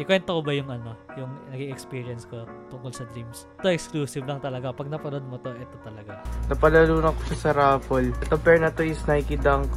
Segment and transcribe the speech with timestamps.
[0.00, 3.44] Ikwento ko ba yung ano, yung naging experience ko tungkol sa dreams?
[3.60, 4.72] Ito exclusive lang talaga.
[4.72, 6.24] Pag napanood mo to, ito talaga.
[6.48, 8.08] Napalalunan ko siya sa raffle.
[8.24, 9.68] Ito pair na to is Nike Dunk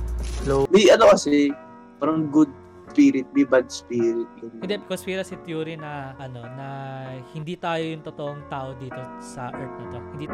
[0.48, 0.64] Low.
[0.72, 1.52] May ano kasi,
[2.00, 2.48] parang good
[2.88, 4.24] spirit, may bad spirit.
[4.64, 6.68] Hindi, conspiracy theory na ano, na
[7.36, 10.00] hindi tayo yung totoong tao dito sa earth na to.
[10.16, 10.26] Hindi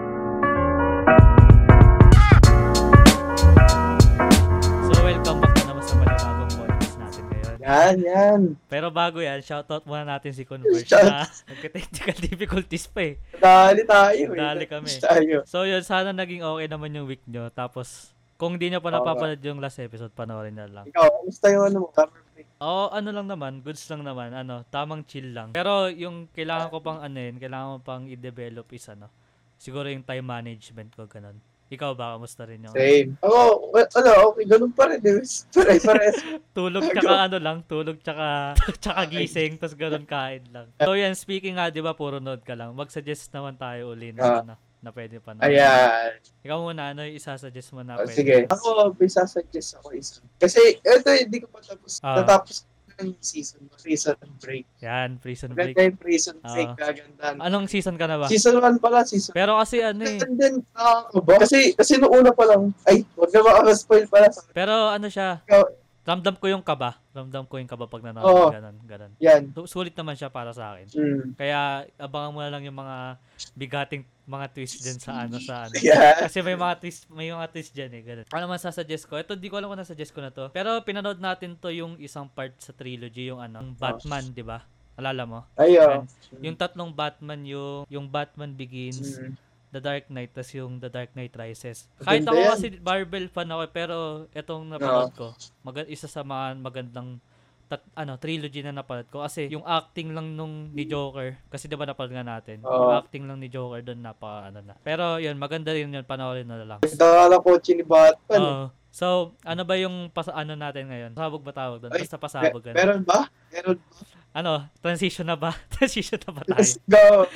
[7.70, 8.41] Yan, yan.
[8.65, 13.21] Pero bago yan, shoutout muna natin si Converse Shout- na nagka-technical difficulties pa eh.
[13.36, 14.25] Dali tayo.
[14.27, 14.36] eh.
[14.36, 14.89] Dali kami.
[14.89, 15.46] Tayo.
[15.46, 17.47] So yun, sana naging okay naman yung week nyo.
[17.47, 18.96] Tapos, kung di nyo pa Oo.
[18.97, 20.86] napapanood yung last episode, panoorin na lang.
[20.87, 21.87] Ikaw, kamusta yung ano mo?
[21.93, 22.47] Break?
[22.57, 25.51] Oo, ano lang naman, goods lang naman, ano, tamang chill lang.
[25.51, 29.11] Pero yung kailangan ko pang ano yun, kailangan ko pang i-develop is ano,
[29.55, 31.36] siguro yung time management ko, ganun.
[31.69, 33.14] Ikaw ba, kamusta rin yung Same.
[33.22, 33.38] Ako,
[33.69, 34.97] well, ano, okay, ganun pa rin.
[35.00, 35.22] eh.
[35.53, 36.08] Pare, pare.
[36.52, 40.66] tulog tsaka ano lang, tulog tsaka, tsaka gising, tapos ganun kain lang.
[40.75, 42.73] So yan, speaking nga, di ba, puro nood ka lang.
[42.73, 44.41] Mag-suggest naman tayo uli na, Ah.
[44.41, 45.44] ano, na pwede pa na.
[45.44, 46.17] Ayan.
[46.41, 48.16] Ikaw muna, ano yung isa-suggest mo na Oh, pwede?
[48.16, 48.35] sige.
[48.47, 50.25] Ako, may sasuggest ako isa.
[50.38, 52.01] Kasi, ito, hindi ko pa tapos.
[52.01, 52.17] Ah.
[52.17, 52.66] Natapos
[53.00, 53.61] yung season.
[53.80, 54.66] Prison break.
[54.83, 55.73] Yan, prison break.
[55.73, 56.69] Maganda yung prison break.
[56.69, 56.75] Ah.
[56.75, 57.25] Gaganda.
[57.39, 58.28] Anong season ka na ba?
[58.28, 61.33] Season 1 pala, season Pero kasi ano eh, And then, nakakaba.
[61.47, 64.28] Kasi, kasi nung una pa lang, ay, huwag na makaka-spoil pala.
[64.52, 65.78] pero ano siya, Ikaw-
[66.09, 66.97] ramdam ko yung kaba.
[67.13, 68.25] Ramdam ko yung kaba pag nanonood.
[68.25, 68.49] Oo.
[68.49, 69.11] Ganon, ganon.
[69.21, 69.53] Yan.
[69.53, 70.89] Su- Sulit naman siya para sa akin.
[70.89, 71.38] Mm.
[71.38, 71.59] Kaya
[71.95, 73.21] abangan mo na lang yung mga
[73.53, 75.73] bigating mga twist din sa ano sa ano.
[75.85, 76.25] Yeah.
[76.25, 78.25] Kasi may mga twist, may mga twist diyan eh, ganun.
[78.27, 79.17] Ano man sasuggest ko?
[79.17, 80.49] Ito di ko alam kung nasuggest ko na to.
[80.49, 84.66] Pero pinanood natin to yung isang part sa trilogy, yung ano, yung Batman, 'di ba?
[84.95, 85.39] Alala mo?
[85.55, 86.03] Ayun.
[86.41, 89.33] Yung tatlong Batman, yung yung Batman Begins, Mm.
[89.70, 91.86] The Dark Knight, tas yung The Dark Knight Rises.
[92.02, 93.95] Kahit ako kasi Marvel fan ako, pero
[94.34, 95.28] itong napanood ko,
[95.62, 97.22] maga- isa sa mga magandang
[97.70, 99.22] tat, ano, trilogy na napanood ko.
[99.22, 102.90] Kasi yung acting lang nung ni Joker, kasi di ba napanood nga natin, Oo.
[102.90, 104.73] yung acting lang ni Joker doon napaka ano na.
[104.81, 106.80] Pero yun, maganda rin yun, panoorin na lang.
[106.81, 108.41] Na kotse ni Batman.
[108.41, 108.66] Oo.
[108.90, 111.13] so, ano ba yung pas ano natin ngayon?
[111.13, 111.94] Pasabog ba tawag doon?
[111.94, 112.66] Basta pasabog.
[112.66, 112.74] Ganun.
[112.74, 113.29] meron ba?
[113.53, 114.18] Meron ba?
[114.34, 115.53] ano, transition na ba?
[115.78, 116.58] transition na ba tayo?
[116.58, 117.29] Let's go.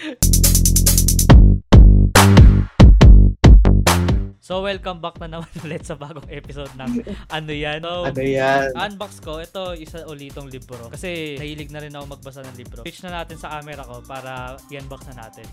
[4.44, 7.00] So, welcome back na naman ulit sa bagong episode ng
[7.40, 7.80] Ano Yan.
[7.80, 8.76] So, Ano yan?
[8.76, 10.92] unbox ko, ito isa ulitong libro.
[10.92, 12.84] Kasi nahilig na rin ako magbasa ng libro.
[12.84, 15.48] Switch na natin sa camera ko para i-unbox na natin.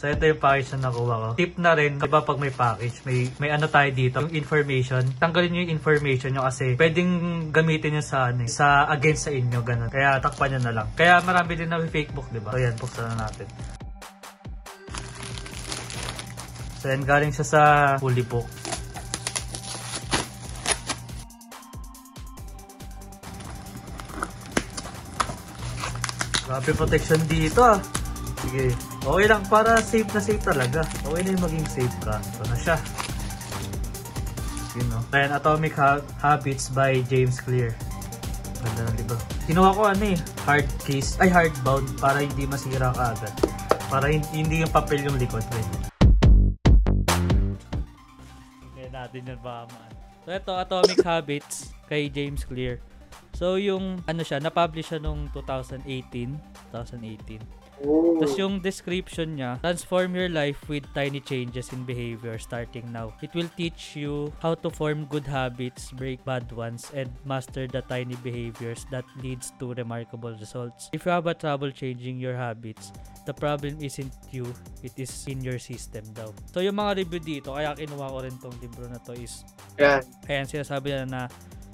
[0.00, 1.28] So ito yung package na nakuha ko.
[1.36, 5.04] Tip na rin, diba pag may package, may, may ano tayo dito, yung information.
[5.20, 7.12] Tanggalin nyo yung information nyo kasi pwedeng
[7.52, 9.92] gamitin nyo sa, ano, eh, sa against sa inyo, ganun.
[9.92, 10.88] Kaya takpan nyo na lang.
[10.96, 12.48] Kaya marami din na fake book, diba?
[12.48, 13.44] So yan, buksan na natin.
[16.80, 17.62] So yan, galing siya sa
[18.00, 18.48] fully book.
[26.48, 27.78] Grabe protection dito ah.
[28.42, 28.72] Sige.
[29.00, 30.82] Okay lang para safe na safe talaga.
[31.06, 32.16] Okay na yung maging safe ka.
[32.18, 32.76] Ito na siya.
[34.80, 35.00] Yun no.
[35.12, 37.70] Ayan, Atomic Ha- Habits by James Clear.
[38.60, 39.16] Ganda ng libro.
[39.48, 43.34] Kinuha ko ano eh, hard case, ay hardbound para hindi masira ka agad.
[43.88, 45.42] Para hin- hindi yung papel yung likod.
[45.48, 45.89] Pwede.
[49.10, 49.92] Natin yan baka maan.
[50.22, 52.78] So ito, Atomic Habits kay James Clear.
[53.34, 56.38] So yung ano siya, na-publish siya nung 2018.
[56.70, 57.42] 2018.
[57.84, 58.20] Oh.
[58.20, 63.16] Tapos yung description niya, transform your life with tiny changes in behavior starting now.
[63.24, 67.80] It will teach you how to form good habits, break bad ones, and master the
[67.88, 70.92] tiny behaviors that leads to remarkable results.
[70.92, 72.92] If you have a trouble changing your habits,
[73.24, 74.52] the problem isn't you,
[74.84, 76.28] it is in your system daw.
[76.52, 79.44] So yung mga review dito, kaya kinuha ko rin tong libro na to is
[79.80, 80.04] Yan.
[80.28, 81.22] Ayan, sinasabi nila na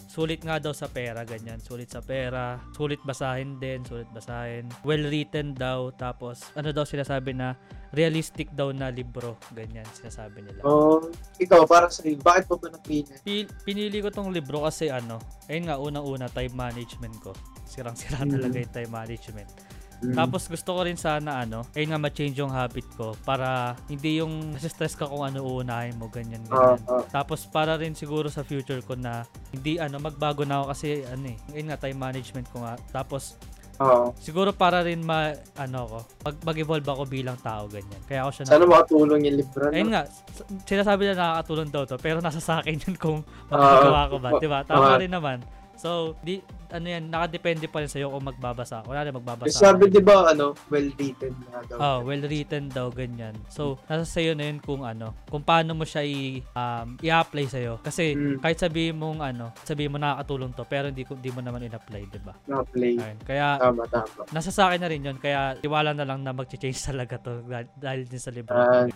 [0.06, 1.58] sulit nga daw sa pera, ganyan.
[1.58, 4.66] Sulit sa pera, sulit basahin din, sulit basahin.
[4.82, 7.54] Well written daw, tapos ano daw sinasabi na
[7.90, 10.60] realistic daw na libro, ganyan sinasabi nila.
[10.62, 11.00] Oh,
[11.38, 13.08] ikaw, para sa iyo, bakit mo ba napili?
[13.22, 17.32] Pi- pinili ko tong libro kasi ano, ayun nga, unang-una, time management ko.
[17.66, 18.30] Sirang-sira Mm.
[18.30, 19.50] talaga yung time management.
[19.98, 20.12] Mm.
[20.12, 24.52] Tapos gusto ko rin sana ano, ayun nga ma-change yung habit ko para hindi yung
[24.54, 26.84] stress ka kung ano uunahin mo, ganyan, Ah, ganyan.
[26.86, 27.02] ah.
[27.10, 31.24] Tapos para rin siguro sa future ko na hindi ano magbago na ako kasi ano
[31.26, 32.76] eh, yun nga time management ko nga.
[32.92, 33.40] Tapos
[33.76, 34.12] Oo.
[34.16, 38.00] siguro para rin ma ano ko, mag, mag-evolve ako bilang tao ganyan.
[38.04, 39.64] Kaya ako siya Sana makatulong yung libro.
[39.64, 39.72] no?
[39.72, 40.24] Ayun nga, s-
[40.64, 44.28] sinasabi na nakakatulong daw to, pero nasa sa akin yun kung Ah, magagawa ko ba,
[44.28, 44.60] ah, 'di ba?
[44.62, 44.98] Tama ah.
[44.98, 45.40] rin naman.
[45.76, 48.80] So, di, ano yan, nakadepende pa rin sa'yo kung magbabasa.
[48.82, 49.46] Wala na magbabasa.
[49.46, 51.76] Kasi sabi di ba, ano, well written na daw.
[51.76, 53.36] Oh, well written daw ganyan.
[53.46, 57.78] So, nasa sa'yo na yun kung ano, kung paano mo siya i um, i-apply sa'yo.
[57.78, 58.40] Kasi Mm.
[58.40, 62.02] kahit sabihin mong ano, sabihin mo nakakatulong to, pero hindi ko- hindi mo naman in-apply,
[62.08, 62.32] 'di ba?
[62.46, 62.96] Na play.
[62.96, 63.18] Ayun.
[63.20, 64.22] Kaya Tama, tama.
[64.32, 67.68] nasa sa akin na rin 'yon, kaya tiwala na lang na magche-change talaga to dahil,
[67.76, 68.56] dahil din sa libro.
[68.56, 68.88] Ah.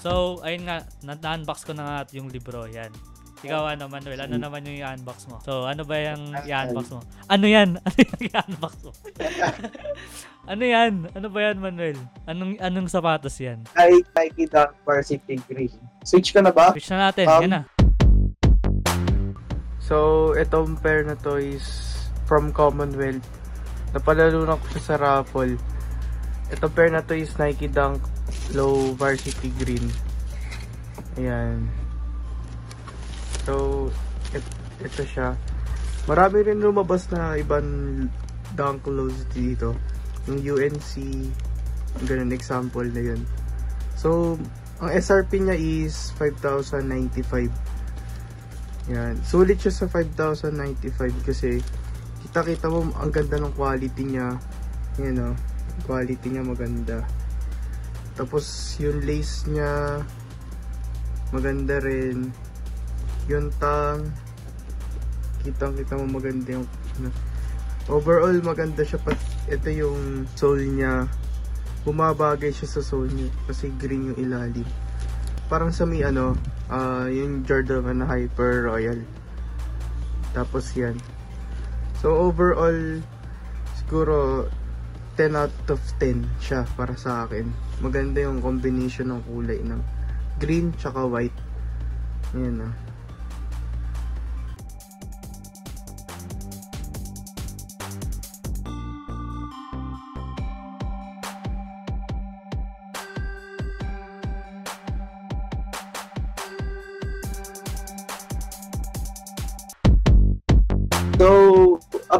[0.00, 2.90] So, ayun nga, na- na-unbox ko na nga yung libro, yan.
[3.42, 4.42] Ikaw ano, Manuel, ano Mm.
[4.42, 5.36] naman yung i-unbox mo?
[5.42, 7.00] So, ano ba yung i-unbox mo?
[7.26, 7.74] Ano yan?
[7.82, 8.90] Ano yung i-unbox mo?
[10.44, 10.92] ano yan?
[11.10, 11.98] Ano ba yan, Manuel?
[12.24, 13.66] Anong anong sapatos yan?
[13.74, 15.74] Nike, Nike Dunk Varsity Green.
[16.02, 16.70] Switch ka na ba?
[16.70, 17.62] Switch na natin, Um, yan na.
[19.82, 19.96] So,
[20.34, 21.66] itong pair na to is
[22.24, 23.26] from Commonwealth.
[23.90, 25.58] Napalalunan ko siya sa raffle.
[26.48, 27.98] Itong pair na to is Nike Dunk
[28.50, 29.84] Low Varsity Green.
[31.18, 31.68] Ayan.
[33.44, 33.86] So,
[34.34, 34.44] it,
[34.82, 35.38] ito siya.
[36.06, 38.10] Marami rin lumabas na ibang
[38.58, 39.78] dunk lows dito.
[40.26, 40.90] Yung UNC,
[42.06, 43.22] ganun example na yun.
[43.98, 44.38] So,
[44.82, 48.90] ang SRP niya is 5,095.
[48.90, 49.14] Yan.
[49.22, 51.62] Sulit siya sa 5,095 kasi
[52.26, 54.34] kita-kita mo ang ganda ng quality niya.
[54.98, 55.38] Yan o.
[55.86, 57.06] Quality niya maganda.
[58.18, 60.02] Tapos yung lace niya
[61.30, 62.34] maganda rin.
[63.30, 64.02] Yung tang.
[65.42, 66.66] Kitang-kita mo maganda yung
[67.90, 69.18] overall maganda siya pat
[69.50, 71.10] ito yung sole niya.
[71.82, 74.66] Bumabagay siya sa sole niya kasi green yung ilalim.
[75.50, 76.38] Parang sa may ano
[76.70, 79.02] ah yung Jordan na Hyper Royal.
[80.30, 80.94] Tapos yan.
[81.98, 83.02] So overall
[83.82, 84.46] siguro
[85.18, 87.50] 10 out of 10 siya para sa akin.
[87.82, 89.82] Maganda yung combination ng kulay ng
[90.38, 91.36] green tsaka white.
[92.38, 92.91] Yan ah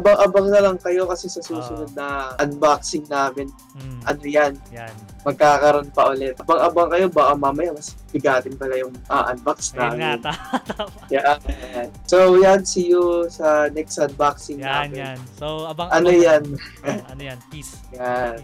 [0.03, 3.47] abang-abang na lang kayo kasi sa susunod na unboxing namin.
[3.73, 4.91] Mm, Ano yan, yan.
[5.23, 6.35] magkakaroon pa ulit.
[6.35, 10.19] Abang-abang kayo, baka mamaya mas bigatin pala yung ah, unbox Ayun nga, namin.
[10.19, 10.41] ta-
[11.15, 11.39] Yeah.
[12.03, 14.99] So, yan, see you sa next unboxing yan, namin.
[14.99, 15.17] yan.
[15.33, 16.43] So, abang Ano abang- yan?
[17.11, 17.39] ano yan?
[17.47, 17.79] Peace.
[17.89, 18.43] Yan.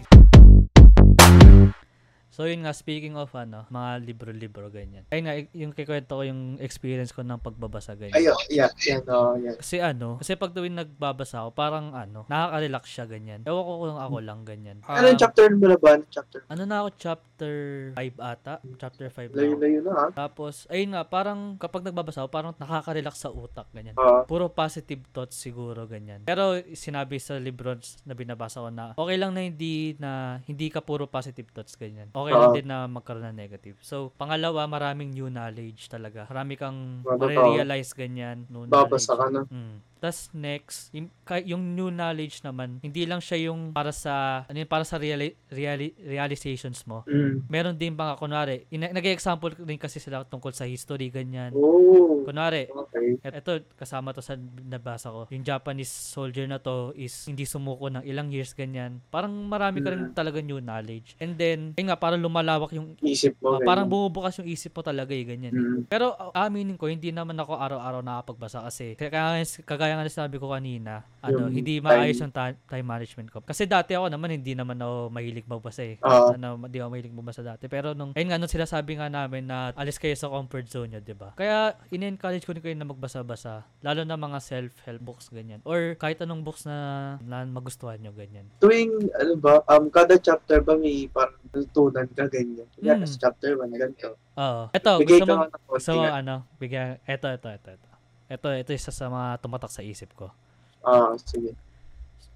[2.40, 5.04] So yun nga, speaking of ano, mga libro-libro ganyan.
[5.12, 8.16] Ayun nga, yung kikwento ko yung experience ko ng pagbabasa ganyan.
[8.16, 9.60] Ayo, yeah, yan, oh, yan.
[9.60, 13.44] Kasi ano, kasi pag tuwing nagbabasa ako, parang ano, nakaka-relax siya ganyan.
[13.44, 14.80] Ewan ko kung ako lang ganyan.
[14.88, 16.00] Anong Ah, chapter mo na ba?
[16.00, 16.40] Anong chapter?
[16.48, 17.54] ano na ako, chapter
[18.00, 18.54] 5 ata?
[18.80, 19.36] Chapter 5 na.
[19.36, 20.06] Layo-layo na, ha?
[20.08, 23.92] Tapos, ayun nga, parang kapag nagbabasa ako, parang nakaka-relax sa utak, ganyan.
[24.00, 26.24] Ah, Puro positive thoughts siguro, ganyan.
[26.24, 27.76] Pero sinabi sa libro
[28.08, 32.08] na binabasa ko na okay lang na hindi na hindi ka puro positive thoughts, ganyan.
[32.08, 32.56] Okay lang Oo.
[32.56, 33.76] din na magkaroon ng negative.
[33.82, 36.26] So, pangalawa, maraming new knowledge talaga.
[36.30, 38.46] Marami kang marirealize, ganyan.
[38.48, 39.42] Babasa ka na.
[39.48, 39.89] Mm.
[40.00, 44.82] Tapos next, yung, new knowledge naman, hindi lang siya yung para sa ano yun, para
[44.82, 47.04] sa reali- reali- realizations mo.
[47.04, 47.44] Mm.
[47.46, 51.52] Meron din bang kunwari, ina- nag-example din kasi sila tungkol sa history ganyan.
[51.52, 53.16] Oh, Kunwari, okay.
[53.20, 55.26] Et- Ito, kasama to sa nabasa ko.
[55.32, 59.00] Yung Japanese soldier na to is hindi sumuko ng ilang years ganyan.
[59.08, 61.16] Parang marami ka rin talaga new knowledge.
[61.18, 63.56] And then, ayun nga, parang lumalawak yung, Isip mo.
[63.56, 65.52] ah, parang bumubukas yung isip mo talaga eh, ganyan.
[65.52, 65.80] Mm.
[65.88, 69.10] Pero aminin ko, hindi naman ako araw-araw nakakapagbasa kasi kaya,
[69.64, 72.86] kaya, kagaya nga na sabi ko kanina, ano, Yung hindi time- maayos yung time, time
[72.86, 73.42] management ko.
[73.42, 75.96] Kasi dati ako naman, hindi naman ako mahilig magbasa eh.
[76.00, 76.30] Oo.
[76.32, 77.66] ano, hindi ako mahilig magbasa dati.
[77.66, 81.00] Pero nung, ayun nga, nung sinasabi nga namin na alis kayo sa comfort zone nyo,
[81.02, 81.34] di ba?
[81.34, 83.66] Kaya, in-encourage ko rin kayo na magbasa-basa.
[83.82, 85.58] Lalo na mga self-help books, ganyan.
[85.64, 86.76] Or kahit anong books na,
[87.20, 88.46] na magustuhan nyo, ganyan.
[88.62, 92.68] Tuwing, ano ba, um, kada chapter ba may parang tutunan ka, ganyan.
[92.78, 93.08] Yan, Mm.
[93.08, 94.14] sa chapter 1, ganito.
[94.38, 94.70] Oo.
[94.70, 97.89] Ito, Bigay gusto mo, gusto mo, ano, bigyan, eto, eto, eto, eto.
[98.30, 100.30] Ito, ito isa sa mga tumatak sa isip ko.
[100.86, 101.58] Ah, sige.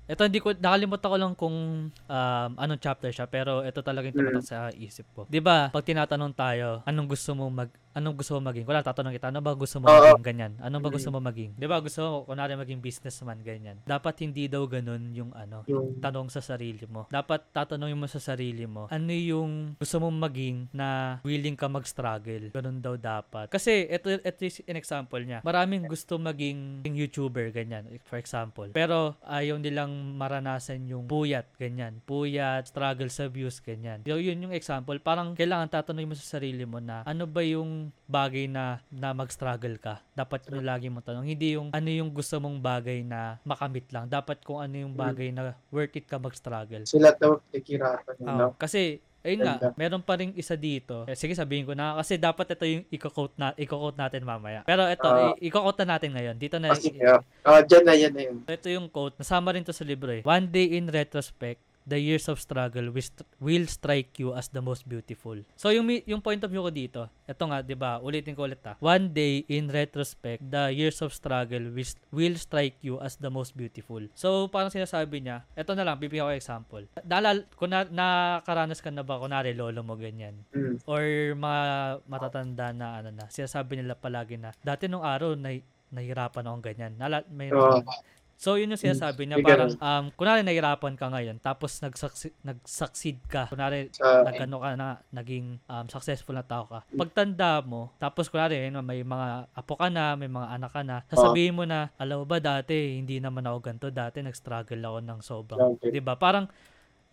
[0.05, 1.57] Ito hindi ko nakalimutan ko lang kung
[1.89, 5.25] um, anong chapter siya pero ito talaga yung tumatak sa isip ko.
[5.31, 5.73] 'Di ba?
[5.73, 8.67] Pag tinatanong tayo, anong gusto mo mag anong gusto mo maging?
[8.67, 10.53] Wala tatanong kita, ano ba gusto mo maging ganyan?
[10.59, 10.95] Ano ba Mm.
[10.95, 11.51] gusto mo maging?
[11.55, 11.79] 'Di ba?
[11.79, 13.79] Gusto mo kunwari maging businessman ganyan.
[13.83, 17.07] Dapat hindi daw ganun yung ano, Yung, tanong sa sarili mo.
[17.09, 22.51] Dapat tatanungin mo sa sarili mo, ano yung gusto mong maging na willing ka mag-struggle.
[22.51, 23.49] Ganun daw dapat.
[23.49, 25.41] Kasi ito, ito is an example niya.
[25.41, 28.67] Maraming gusto maging YouTuber, ganyan, for example.
[28.71, 32.03] Pero ayaw nilang maranasan yung puyat, ganyan.
[32.03, 34.03] Puyat, struggle sa views, ganyan.
[34.03, 34.99] Yun, yun yung example.
[34.99, 39.76] Parang kailangan tatanungin mo sa sarili mo na ano ba yung bagay na na mag-struggle
[39.76, 40.00] ka.
[40.12, 41.25] Dapat yung lagi mo tanong.
[41.25, 44.07] Hindi yung ano yung gusto mong bagay na makamit lang.
[44.07, 46.85] Dapat kung ano yung bagay na worth it ka mag-struggle.
[46.85, 47.97] Sila daw yun, no?
[48.21, 51.09] Oo, kasi ayun nga, meron pa rin isa dito.
[51.09, 54.61] Eh, sige, sabihin ko na kasi dapat ito yung i-quote na i-quote natin mamaya.
[54.62, 56.37] Pero ito, i- i-quote na natin ngayon.
[56.37, 58.37] Dito na ah, ah, dyan na yan na yun.
[58.45, 59.17] ito yung quote.
[59.17, 60.21] Nasama rin to sa libro eh.
[60.23, 64.61] One day in retrospect, the years of struggle will, st- will strike you as the
[64.61, 65.37] most beautiful.
[65.55, 68.00] So yung yung point of view ko dito, ito nga, 'di ba?
[68.00, 68.76] Ulitin ko ulit ah.
[68.81, 73.53] One day in retrospect, the years of struggle will, will strike you as the most
[73.53, 74.00] beautiful.
[74.17, 76.85] So parang sinasabi niya, ito na lang bibigyan ko example.
[77.05, 80.81] Naalala kung na, nakaranas ka na ba kunari lolo mo ganyan Mm.
[80.88, 81.03] or
[81.35, 81.62] mga
[82.07, 85.53] matatanda na ano na, sinasabi nila palagi na dati nung araw na
[85.95, 86.93] nahirapan akong ganyan.
[86.99, 87.79] Nala, may Oo.
[88.35, 89.38] So, yun yung sinasabi niya.
[89.41, 93.47] Parang, um, kunwari nahirapan ka ngayon, tapos nagsucceed, nag-succeed ka.
[93.49, 96.83] Kunwari, Sa, nagano ka na, naging um, successful na tao ka.
[96.93, 100.97] Pagtanda mo, tapos kunwari, yun, may mga apo ka na, may mga anak ka na,
[101.09, 103.88] sasabihin mo na, alam mo ba dati, hindi naman ako ganito.
[103.88, 105.59] Dati, nag-struggle ako ng sobrang.
[105.79, 106.03] Okay.
[106.03, 106.50] ba Parang,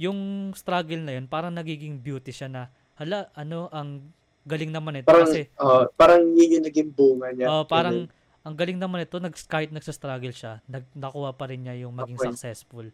[0.01, 2.61] yung struggle na yun, parang nagiging beauty siya na,
[2.97, 4.09] hala, ano, ang
[4.41, 5.07] galing naman ito.
[5.07, 7.47] parang, kasi, ah, parang yun yung naging bunga niya.
[7.47, 8.19] Oh, parang Ganun.
[8.41, 12.17] Ang galing naman ito, nag, kahit nagsa-struggle siya, nag, nakuha pa rin niya yung maging
[12.17, 12.29] Okay.
[12.29, 12.89] successful.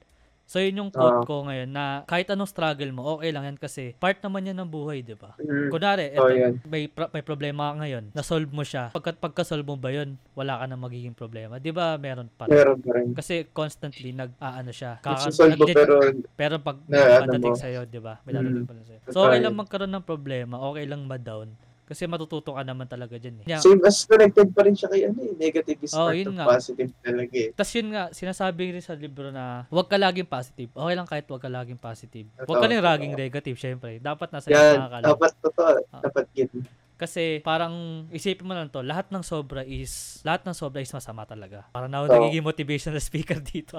[0.47, 1.27] So, yun yung quote Ah.
[1.27, 4.71] ko ngayon na kahit anong struggle mo, okay lang yan kasi part naman yan ng
[4.71, 5.35] buhay, di ba?
[5.35, 5.67] Mm.
[5.67, 6.63] Kunwari, Oh, yan.
[6.63, 8.95] may, pro- may problema ka ngayon, na-solve mo siya.
[8.95, 11.59] Pagka, pagka-solve mo ba yun, wala ka na magiging problema.
[11.59, 12.55] Di ba meron pa rin?
[12.55, 13.11] Meron pa rin.
[13.11, 15.03] Kasi constantly nag-aano siya.
[15.03, 15.93] Kaka- mo nag- pero
[16.39, 18.15] pero pag Na, may ano sa'yo, di ba?
[18.23, 18.63] May Mm.
[18.63, 18.99] pa sa'yo.
[19.11, 20.63] So, okay lang magkaroon ng problema.
[20.63, 21.51] Okay lang ma-down.
[21.87, 23.55] Kasi matututo ka naman talaga dyan eh.
[23.55, 23.63] Yeah.
[23.63, 25.31] same as connected pa rin siya kay ano eh.
[25.39, 26.45] Negative is Oh, part yun of nga.
[26.51, 27.49] positive talaga eh.
[27.55, 30.67] Tapos yun nga, sinasabi rin sa libro na huwag ka laging positive.
[30.75, 32.27] Okay lang kahit huwag ka laging positive.
[32.43, 34.03] Huwag ka rin laging negative, syempre.
[34.03, 35.07] Dapat nasa ka lang.
[35.07, 35.79] dapat totoo.
[35.95, 36.03] Ah.
[36.03, 36.51] Dapat yun.
[36.97, 41.29] Kasi parang isipin mo lang to, lahat ng sobra is, lahat ng sobra is masama
[41.29, 41.69] talaga.
[41.69, 42.15] Parang na ako Oo.
[42.17, 43.77] nagiging motivational speaker dito.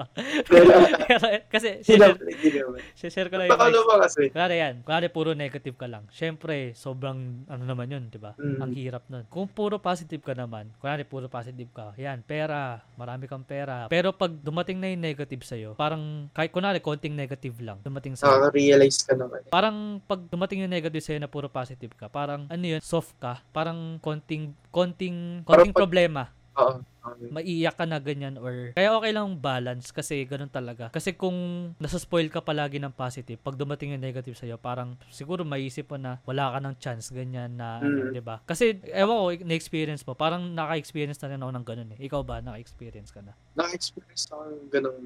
[1.53, 2.79] kasi, share, naman.
[2.95, 4.31] share ko lang yung Baka naman kasi.
[4.31, 6.07] Kunwari yan, kunwari puro negative ka lang.
[6.15, 8.39] Syempre, sobrang ano naman yun, di ba?
[8.39, 8.63] Mm.
[8.63, 9.27] Ang hirap nun.
[9.27, 13.91] Kung puro positive ka naman, kunwari puro positive ka, yan, pera, marami kang pera.
[13.91, 18.31] Pero pag dumating na yung negative sa'yo, parang, kahit kunwari, konting negative lang, dumating sa'yo.
[18.31, 19.43] Nakaka-realize ka naman.
[19.51, 23.41] Parang pag dumating yung negative sa'yo na puro positive ka, parang ano yun, soft ka,
[23.49, 26.23] parang konting, konting, konting pag- problema
[26.59, 26.83] Oo.
[26.99, 27.31] Okay.
[27.31, 30.91] maiiyak ka na ganyan or kaya okay lang balance kasi ganun talaga.
[30.91, 31.33] Kasi kung
[31.79, 36.19] nasa-spoil ka palagi ng positive, pag dumating yung negative sa'yo, parang siguro maisip mo na
[36.27, 38.11] wala ka ng chance ganyan na ano, Mm.
[38.11, 38.43] 'di ba?
[38.43, 41.99] Kasi ewan ko na-experience mo, parang naka-experience na rin ako ng ganun eh.
[42.03, 43.31] Ikaw ba naka-experience ka na?
[43.55, 45.01] Naka-experience ako ng ganong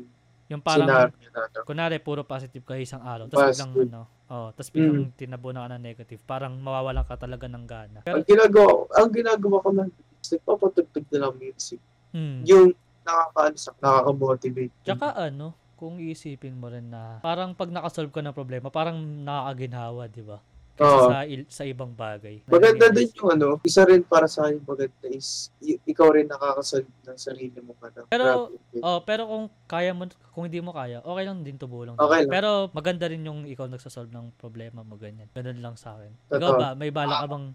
[0.51, 4.69] Yung parang scenario na kunwari puro positive ka isang araw, tapos biglang ano, oh, tapos
[4.69, 5.15] biglang Mm.
[5.15, 7.99] tinabunan ka ng negative, parang mawawalan ka talaga ng gana.
[8.03, 11.79] Pero Ang ginagawa, ang ginagawa ko lang is nagpapatugtog na lang music.
[12.11, 12.69] mm, Yung
[13.03, 14.73] nakakaano sa nakaka-motivate.
[14.83, 20.07] Tsaka ano, kung iisipin mo rin na parang pag nakasolve ka ng problema, parang nakakaginhawa,
[20.07, 20.39] di ba?
[20.81, 21.05] Oo.
[21.05, 22.41] sa, il- sa ibang bagay.
[22.49, 26.89] Maganda din yung ano, isa rin para sa akin maganda is y- ikaw rin nakakasolve
[27.05, 28.81] ng sarili mo na Pero- problem.
[28.81, 31.93] Oh, pero kung kaya mo, kung hindi mo kaya, okay lang din tumulong.
[31.93, 32.33] Okay lang.
[32.33, 35.29] Pero maganda rin yung ikaw nagsasolve ng problema mo, ganyan.
[35.29, 36.09] Ganun lang sa akin.
[36.33, 37.53] Ikaw ba, may bala ka bang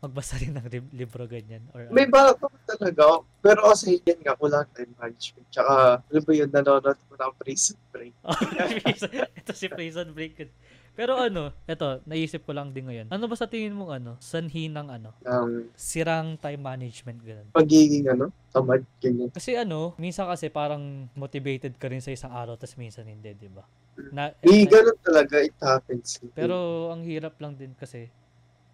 [0.00, 1.60] magbasa rin ng lib- libro ganyan?
[1.76, 3.16] Or, May balak naman talaga ako.
[3.44, 5.46] Pero kasi yan nga, wala time management.
[5.52, 8.14] Tsaka, ano ba yun, nanonood ko ng prison break.
[9.44, 10.48] ito si Prison Break.
[10.94, 13.06] Pero ano, eto, naisip ko lang din ngayon.
[13.08, 17.48] Ano ba sa tingin mong ano, sanhi ng ano, Ng sirang time management ganun?
[17.54, 19.30] pagiging ano, tamad, ganyan.
[19.30, 23.48] Kasi ano, minsan kasi parang motivated ka rin sa isang araw tapos minsan hindi, 'di
[23.48, 23.64] ba?
[24.10, 26.18] Na, Di na- ganun talaga, it happens.
[26.34, 26.56] pero
[26.90, 28.10] ang hirap lang din kasi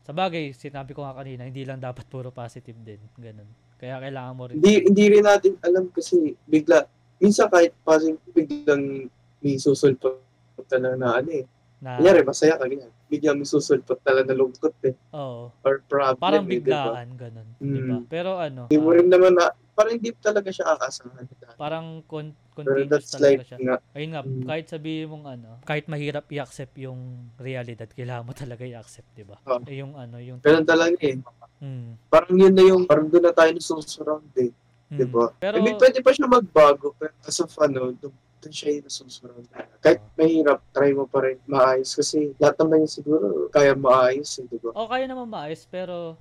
[0.02, 3.46] sa bagay, sinabi ko nga kanina, hindi lang dapat puro positive din, ganun.
[3.76, 6.86] Kaya kailangan mo rin Hindi, hindi rin natin alam kasi bigla,
[7.20, 9.10] minsan kahit passing biglang
[9.42, 10.22] may susulpot
[10.64, 11.44] talaga na ano eh.
[11.76, 12.88] Na Kunyari, masaya ka ganyan.
[13.06, 14.94] Biglang may susulpot talaga na lungkot eh.
[15.12, 17.96] oo, Or problem parang eh, biglaan ganun, 'di ba?
[17.96, 18.04] Mm.
[18.08, 21.28] Pero ano, Hindi mo ah, rin naman na, parang hindi talaga siya aasahan.
[21.54, 23.58] parang con- continuous that's talaga siya.
[23.60, 23.76] nga.
[23.92, 24.44] Ayun nga, Mm.
[24.48, 27.00] kahit sabihin mong ano, kahit mahirap i-accept yung
[27.36, 29.36] realidad, kailangan mo talaga i-accept, 'di ba?
[29.44, 29.60] Oo.
[29.68, 31.20] Eh, yung ano, yung Ganun talaga eh.
[31.56, 34.52] Mm, Parang yun na yung, parang doon na tayo nasusurround eh.
[34.92, 34.96] mm.
[34.96, 35.28] Di ba?
[35.36, 37.92] Pero I mean, pwede pa siya magbago, pero as of ano,
[38.40, 39.48] doon siya yung nasusurround.
[39.80, 44.46] Kahit mahirap, try mo pa rin maayos kasi lahat naman yung siguro kaya maayos eh,
[44.46, 44.70] di ba?
[44.76, 46.16] O kaya naman maayos pero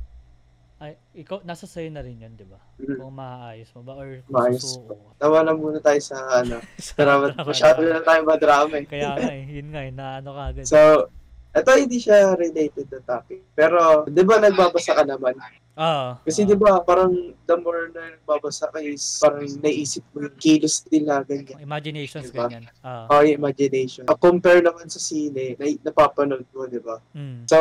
[0.75, 2.59] ay ikaw nasa sayo na rin 'yon, 'di ba?
[2.83, 2.99] Mm.
[2.99, 5.23] Kung maayos mo ba or kung Maayos susuko ka.
[5.23, 6.59] Tawa lang muna tayo sa ano.
[6.99, 8.85] Drama, Tama, masyado na tayo madrama eh.
[8.85, 10.65] Kaya nga eh, yun nga eh, na ano ka agad.
[10.67, 11.07] So,
[11.55, 13.39] ito hindi siya related na topic.
[13.55, 15.39] Pero, di ba nagbabasa ka naman?
[15.75, 16.07] Oo.
[16.23, 16.49] Kasi oo.
[16.49, 17.11] di ba parang
[17.43, 21.59] the more na nagbabasa ka is parang naisip mo yung kilos nila, ganyan.
[21.59, 22.47] Imaginations, Diba?
[22.47, 22.63] ganyan.
[22.79, 23.03] Oo.
[23.11, 24.07] Oh, yung imagination.
[24.07, 27.03] Uh, compare naman sa sine, na, napapanood mo, di ba?
[27.11, 27.43] Mm.
[27.43, 27.57] So,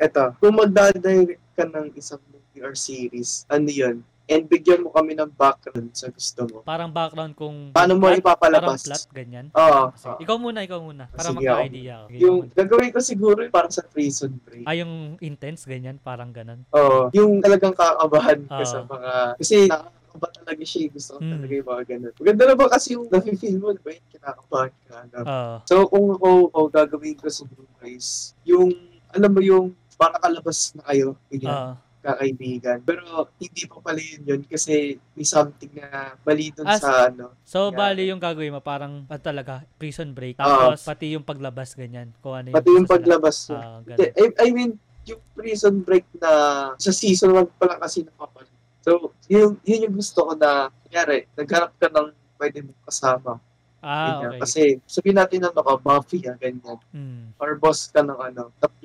[0.00, 4.00] eto, kung magdadirect ka ng isang movie or series, ano yun?
[4.28, 6.56] And bigyan mo kami ng background sa gusto mo.
[6.60, 7.72] Parang background kung...
[7.72, 8.60] Paano mo plot, ipapalabas?
[8.60, 9.46] Parang plot, ganyan.
[9.50, 9.82] Oo.
[9.88, 10.16] Oo.
[10.20, 11.08] ikaw muna, ikaw muna.
[11.08, 12.04] Para magka-idea.
[12.06, 12.52] Sige, yung muna.
[12.52, 14.62] gagawin ko siguro parang sa prison break.
[14.62, 16.60] Ah, yung intense, ganyan, parang ganun.
[16.70, 17.08] Oo.
[17.10, 18.68] Yung talagang kakabahan ka Oo.
[18.68, 19.12] sa mga...
[19.40, 20.80] Kasi nakakaba talaga siya.
[20.82, 20.88] eh.
[20.92, 21.32] Gusto ko Mm.
[21.32, 22.12] talaga yung mga ganun.
[22.14, 23.90] Maganda na ba kasi yung nafe-feel mo, di ba?
[23.90, 24.96] Yung kinakabahan ka.
[25.18, 25.54] Oo.
[25.64, 28.76] So, kung ako, ako gagawin ko siguro guys, yung,
[29.08, 29.66] alam mo yung,
[29.96, 31.72] para kalabas na kayo, ganyan, Oo.
[32.02, 32.78] Kakaibigan.
[32.82, 37.34] Pero, hindi pa pala yun yun kasi may something na mali dun As- sa, ano,
[37.42, 37.78] So, Yeah.
[37.78, 40.38] bali yung gagawin mo, parang ah, talaga, prison break.
[40.38, 42.14] Tapos, pati yung paglabas, ganyan.
[42.22, 43.36] Kung ano yung pati yung paglabas.
[43.50, 44.12] Hindi, ganun.
[44.14, 44.70] I, I mean,
[45.08, 46.30] yung prison break na
[46.76, 48.52] sa season 1 pa lang kasi napapanood.
[48.84, 53.32] So, yun, yun yung gusto ko na, kunyari, naghanap ka ng pwede mong kasama.
[53.78, 54.28] Ah, ganyan.
[54.28, 54.40] okay.
[54.40, 56.78] Kasi, sabihin natin na ka, Buffy, ah, ganyan.
[56.90, 57.34] Mm.
[57.36, 58.50] Or boss ka ng ano.
[58.56, 58.82] Tapos,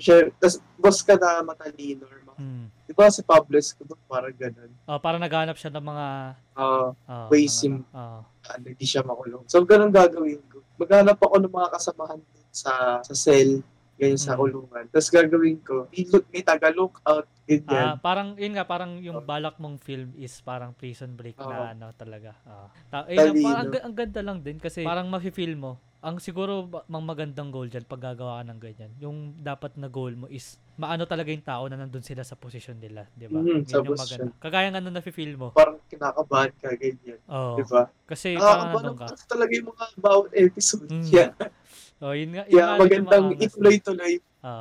[0.76, 2.06] boss ka na matalino.
[2.06, 2.66] Or, mga- Mm.
[2.84, 4.70] di ba si Pablo Escobar, parang ganun.
[4.86, 6.06] Oh, parang naghanap siya ng mga...
[6.54, 8.52] Ah, Oh, Ways yung- ano, oh.
[8.52, 9.46] ano, hindi siya makulong.
[9.48, 10.62] So, ganun gagawin ko.
[10.76, 12.20] Maghanap ako ng mga kasamahan
[12.54, 14.40] sa sa cell, ganyan sa Mm.
[14.40, 14.84] kulungan.
[14.90, 17.94] Tapos gagawin ko, may, look, may taga-lookout, Ah, ganyan.
[18.00, 19.24] parang, yun nga, parang yung Oh.
[19.24, 21.46] balak mong film is parang prison break Oo.
[21.46, 22.34] na ano talaga.
[22.44, 22.68] Ah.
[22.90, 23.44] Ta- eh, Talino.
[23.44, 25.76] parang, ang, ang ganda lang din kasi parang mafe-feel mo.
[26.00, 28.92] Ang siguro mang magandang goal dyan pag gagawa ka ng ganyan.
[29.00, 32.76] Yung dapat na goal mo is maano talaga yung tao na nandun sila sa posisyon
[32.76, 33.40] nila, 'di ba?
[33.40, 34.36] Yun sa yung maganda.
[34.36, 35.56] Kagaya ng ano na-feel mo.
[35.56, 37.24] parang kinakabahan ka, ganyan.
[37.24, 37.88] Oh, Di ba?
[38.04, 39.06] kasi parang Nakakabahan nandun ka.
[39.08, 40.88] naman talaga yung mga bawat episode.
[40.92, 41.08] Mm.
[41.08, 41.32] Yeah.
[42.02, 42.44] Oh, yun nga.
[42.50, 44.18] yun yung magandang ituloy-tuloy.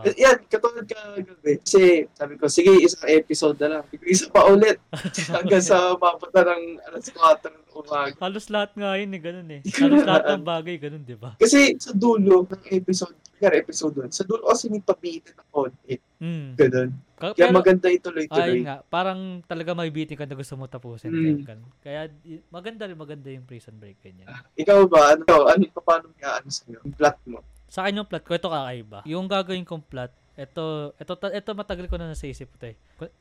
[0.06, 1.58] Eh, Yan, katulad ka gabi.
[1.58, 3.84] Kasi sabi ko, sige, isang episode na lang.
[4.06, 4.78] Isa pa ulit.
[5.34, 8.12] Hanggang sa mapunta ng alas 4 ng umaga.
[8.20, 9.60] Halos lahat nga yun eh, ganun eh.
[9.82, 11.34] Halos lahat ng bagay, ganun, di ba?
[11.36, 16.02] Kasi sa dulo ng episode, kaya episode 1, sa dulo kasi may pabitin na content.
[16.22, 16.48] Mm.
[16.54, 16.90] Ganun.
[17.18, 18.58] Ka- Kaya pero- maganda Ayun ituloy-tuloy.
[18.62, 21.10] nga, parang talaga may beating ka na gusto mo tapusin.
[21.10, 21.42] Mm.
[21.42, 22.00] Kaya, kaya
[22.50, 23.98] maganda rin, maganda yung prison break.
[24.02, 24.26] Ganyan.
[24.54, 26.78] Ikaw ba, ano, ano pa paano nga ano sa'yo?
[26.82, 27.38] Yung plot mo.
[27.66, 29.00] Sa akin yung plot ko, ito kakaiba.
[29.08, 32.68] Yung gagawin kong plot, ito, ito, ito matagal ko na nasa isip ko.
[32.68, 32.76] Eh.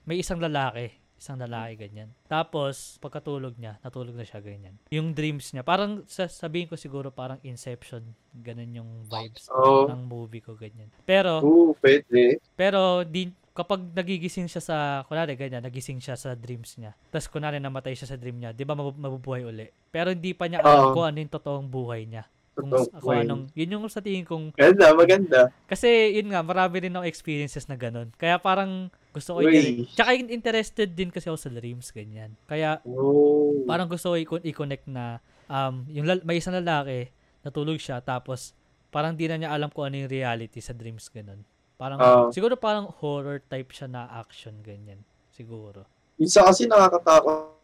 [0.07, 2.09] May isang lalaki, isang lalaki ganyan.
[2.25, 4.73] Tapos, pagkatulog niya, natulog na siya ganyan.
[4.89, 8.01] Yung dreams niya, parang sasabihin ko siguro parang Inception,
[8.33, 9.85] ganun yung vibes Oo.
[9.85, 10.89] ng movie ko ganyan.
[11.05, 12.41] Pero, Oo, pwede.
[12.57, 16.97] Pero di kapag nagigising siya sa kunwari ganyan, nagising siya sa dreams niya.
[17.13, 19.67] Tapos kunwari namatay siya sa dream niya, 'di ba mabu- mabubuhay uli.
[19.91, 20.95] Pero hindi pa niya alam Oo.
[20.95, 22.23] kung ano yung totoong buhay niya.
[22.51, 22.67] Kung,
[22.99, 25.41] kung anong, yun yung sa tingin kong, Maganda, maganda.
[25.65, 28.11] kasi yun nga, marami rin ako experiences na ganun.
[28.19, 32.35] Kaya parang gusto ko i Tsaka in- interested din kasi ako sa dreams, ganyan.
[32.43, 33.63] Kaya Oh.
[33.63, 37.07] parang gusto ko i- i-connect na um, yung lal- may isang lalaki,
[37.39, 38.51] natulog siya, tapos
[38.91, 41.47] parang di na niya alam kung ano yung reality sa dreams, ganun.
[41.79, 42.23] Parang, Oo.
[42.29, 44.99] siguro parang horror type siya na action, ganyan.
[45.31, 45.87] Siguro.
[46.19, 47.55] Minsan kasi nakakatakot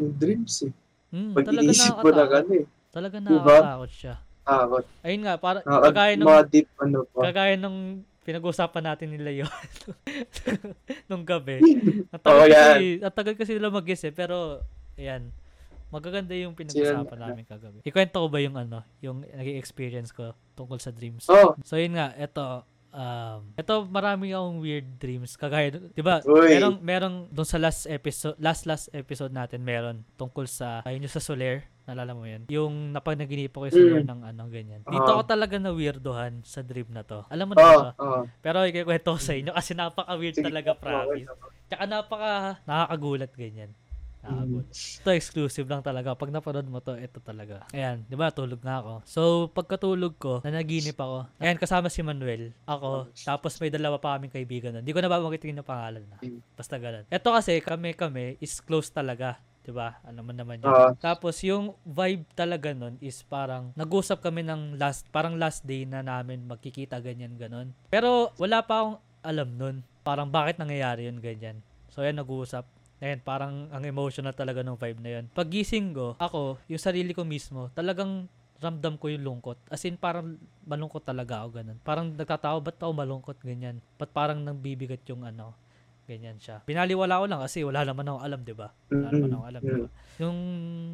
[0.00, 0.72] yung dreams eh.
[1.12, 2.66] Pag talaga iniisip mo na ano eh.
[2.94, 3.42] Talaga Diba?
[3.42, 4.14] nakakatakot siya.
[4.44, 4.84] Takot.
[5.02, 7.20] Ayun nga, para, Nakaka- kagaya nung, mga deep ano pa.
[7.26, 7.78] kagaya nung
[8.24, 9.50] pinag-usapan natin nila yun
[11.10, 11.60] nung gabi.
[12.14, 12.62] Ang Oo, tagal, yan.
[12.70, 14.62] kasi, ang tagal kasi nila mag eh, pero,
[14.94, 15.22] ayan,
[15.90, 17.78] magaganda yung pinag-usapan namin kagabi.
[17.82, 21.26] Ikwento ko ba yung ano, yung naging experience ko tungkol sa dreams?
[21.26, 22.62] Oh, So yun nga, ito
[22.94, 26.22] um ito marami akong weird dreams kagaya dun- 'di ba?
[26.22, 31.10] Merong merong doon sa last episode, last last episode natin meron tungkol sa ayun yung
[31.10, 32.42] sa Soler, naalala mo 'yun?
[32.48, 34.06] Yung napagnaginipo ko yung Mm.
[34.06, 34.80] ng ano ganyan.
[34.82, 35.14] Dito Ah.
[35.14, 37.24] ako talaga na weirdohan sa dream na to.
[37.28, 37.90] Alam mo na ba?
[37.96, 38.24] oh.
[38.40, 41.28] Pero ikikwento ko sa inyo kasi napaka-weird Sige, talaga, promise.
[41.66, 42.32] Tsaka napaka
[42.64, 43.70] nakakagulat ganyan.
[44.20, 44.66] Nakakagulat.
[44.72, 46.16] Ito exclusive lang talaga.
[46.16, 47.68] Pag napanood mo to, ito talaga.
[47.70, 48.32] Ayan, di ba?
[48.32, 48.94] Tulog nga ako.
[49.04, 49.20] So,
[49.52, 51.28] pagkatulog ko, nanaginip ako.
[51.36, 52.56] Ayan, kasama si Manuel.
[52.64, 53.12] Ako.
[53.14, 54.80] Tapos may dalawa pa kaming kaibigan nun.
[54.80, 56.16] Hindi ko na babanggitin yung pangalan na.
[56.56, 57.04] Basta ganun.
[57.06, 59.36] Ito kasi, kami-kami is close talaga.
[59.64, 59.96] 'Di ba?
[60.04, 60.68] Ano man naman yun.
[60.68, 60.92] Ah.
[61.00, 66.04] Tapos yung vibe talaga nun is parang nag-usap kami ng last parang last day na
[66.04, 67.72] namin magkikita ganyan ganon.
[67.88, 69.76] Pero wala pa akong alam nun.
[70.04, 71.64] Parang bakit nangyayari yun ganyan.
[71.88, 72.68] So yan nag-uusap.
[73.02, 75.24] Ayan, parang ang emotional talaga ng vibe na yun.
[75.34, 78.30] Paggising ko, ako, yung sarili ko mismo, talagang
[78.62, 79.60] ramdam ko yung lungkot.
[79.68, 81.78] As in, parang malungkot talaga ako ganun.
[81.84, 83.82] Parang nagtatawa, ba't ako malungkot ganyan?
[84.00, 85.52] Ba't parang nangbibigat yung ano,
[86.04, 86.60] ganyan siya.
[86.62, 88.68] Pinaliwala ko lang kasi wala naman ako alam, di ba?
[88.88, 89.88] Wala naman ako alam, di ba?
[90.20, 90.38] Yung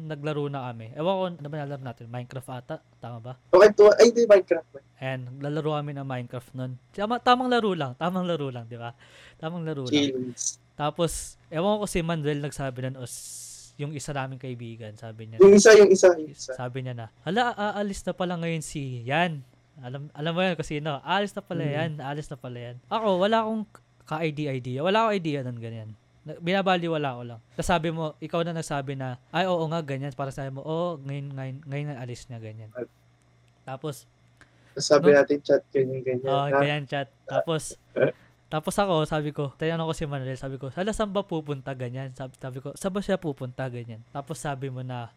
[0.07, 0.95] naglaro na kami.
[0.95, 2.05] Ewan ko, ano ba nalaro natin?
[2.07, 2.75] Minecraft ata?
[2.97, 3.33] Tama ba?
[3.51, 4.69] Okay, to, ay, di Minecraft?
[4.97, 6.71] Ayan, lalaro kami ng Minecraft nun.
[6.91, 7.93] Tama, tamang laro lang.
[7.95, 8.95] Tamang laro lang, di ba?
[9.37, 10.31] Tamang laro lang.
[10.73, 13.05] Tapos, ewan ko si Manuel nagsabi nun, o
[13.79, 15.37] yung isa naming kaibigan, sabi niya.
[15.41, 16.53] Yung isa, yung isa, yung isa.
[16.53, 19.41] Sabi niya na, hala, aalis na pala ngayon si Yan.
[19.81, 21.01] Alam, alam mo yan kung sino.
[21.01, 21.73] Aalis na pala Mhm.
[21.73, 22.75] yan, aalis na pala yan.
[22.85, 23.65] Ako, wala akong
[24.05, 24.81] ka-idea-idea.
[24.81, 25.89] Wala akong idea nun ganyan.
[26.21, 27.39] Na- Binabali wala ko lang.
[27.57, 30.13] Tapos sabi mo, ikaw na nagsabi na, ay oo nga, ganyan.
[30.13, 32.69] Para sabi mo, oh, ngayon, ngayon, ngayon na alis niya, ganyan.
[33.65, 34.05] Tapos,
[34.77, 35.21] sabi No.
[35.21, 36.29] natin chat, ganyan, ganyan.
[36.29, 36.59] oh, na.
[36.61, 37.07] ganyan chat.
[37.25, 37.75] Tapos,
[38.51, 42.11] tapos ako, sabi ko, tinanong ko si Manuel, sabi ko, hala, saan ba pupunta, ganyan?
[42.11, 44.03] Sabi, sabi ko, saan ba siya pupunta, ganyan?
[44.11, 45.07] Tapos sabi mo na,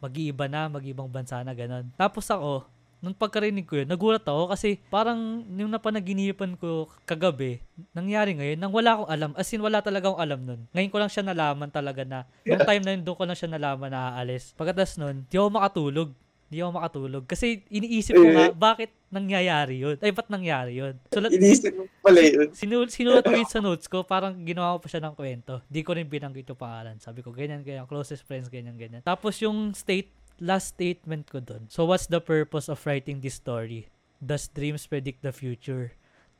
[0.00, 1.90] mag-iiba na, mag-ibang bansa na, ganun.
[2.00, 2.64] Tapos ako,
[2.98, 7.62] nung pagkarinig ko yun, nagulat ako kasi parang yung napanaginipan ko kagabi,
[7.94, 9.30] nangyari ngayon, nang wala akong alam.
[9.38, 10.60] As in, wala talaga akong alam nun.
[10.74, 13.50] Ngayon ko lang siya nalaman talaga na, nung time na yun, doon ko lang siya
[13.50, 14.50] nalaman na aalis.
[14.58, 16.10] Pagkatas nun, di ako makatulog.
[16.48, 17.22] Di ako makatulog.
[17.28, 19.96] Kasi iniisip ko nga, bakit nangyayari yun?
[20.00, 20.96] Ay, ba't nangyari yun?
[21.12, 22.48] Sulat, Iniisip mo pala yun.
[22.56, 25.60] Sinul sinulat ko yun sa notes ko, parang ginawa ko pa siya ng kwento.
[25.68, 26.96] Di ko rin binanggit yung pangalan.
[27.04, 29.04] Sabi ko, ganyan, ganyan, closest friends, ganyan, ganyan.
[29.04, 30.08] Tapos yung state,
[30.40, 31.66] last statement ko dun.
[31.68, 33.88] So what's the purpose of writing this story?
[34.18, 35.92] Does dreams predict the future?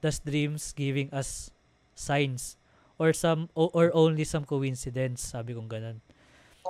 [0.03, 1.51] Does dreams giving us
[1.95, 2.57] signs?
[2.99, 5.23] Or some, or only some coincidence?
[5.23, 6.03] Sabi kong ganun.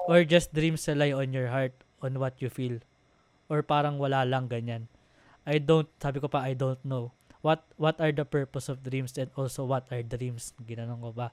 [0.04, 1.72] Or just dreams rely on your heart,
[2.04, 2.84] on what you feel?
[3.48, 4.92] Or parang wala lang ganyan.
[5.48, 9.14] I don't, sabi ko pa, I don't know what what are the purpose of dreams
[9.14, 11.28] and also what are dreams ginanong ko ba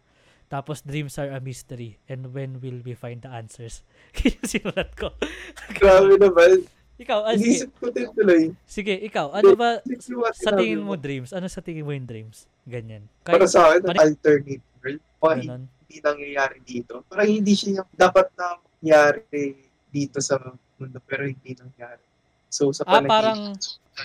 [0.48, 3.82] tapos dreams are a mystery and when will we find the answers
[4.50, 5.12] sinulat ko
[5.78, 6.66] Grabe naman.
[6.96, 8.44] ikaw ah, sige, ko din tuloy.
[8.64, 9.84] sige ikaw ano ba
[10.32, 13.82] sa tingin mo dreams ano sa tingin mo yung dreams ganyan Para kahit sa akin,
[13.84, 15.02] pare- alternate world.
[15.20, 17.06] Baka ganun hindi nangyayari dito.
[17.08, 19.56] Parang hindi siya yung dapat na mangyari
[19.88, 20.36] dito sa
[20.76, 22.04] mundo pero hindi nangyari.
[22.52, 23.42] So sa ah panaginip, parang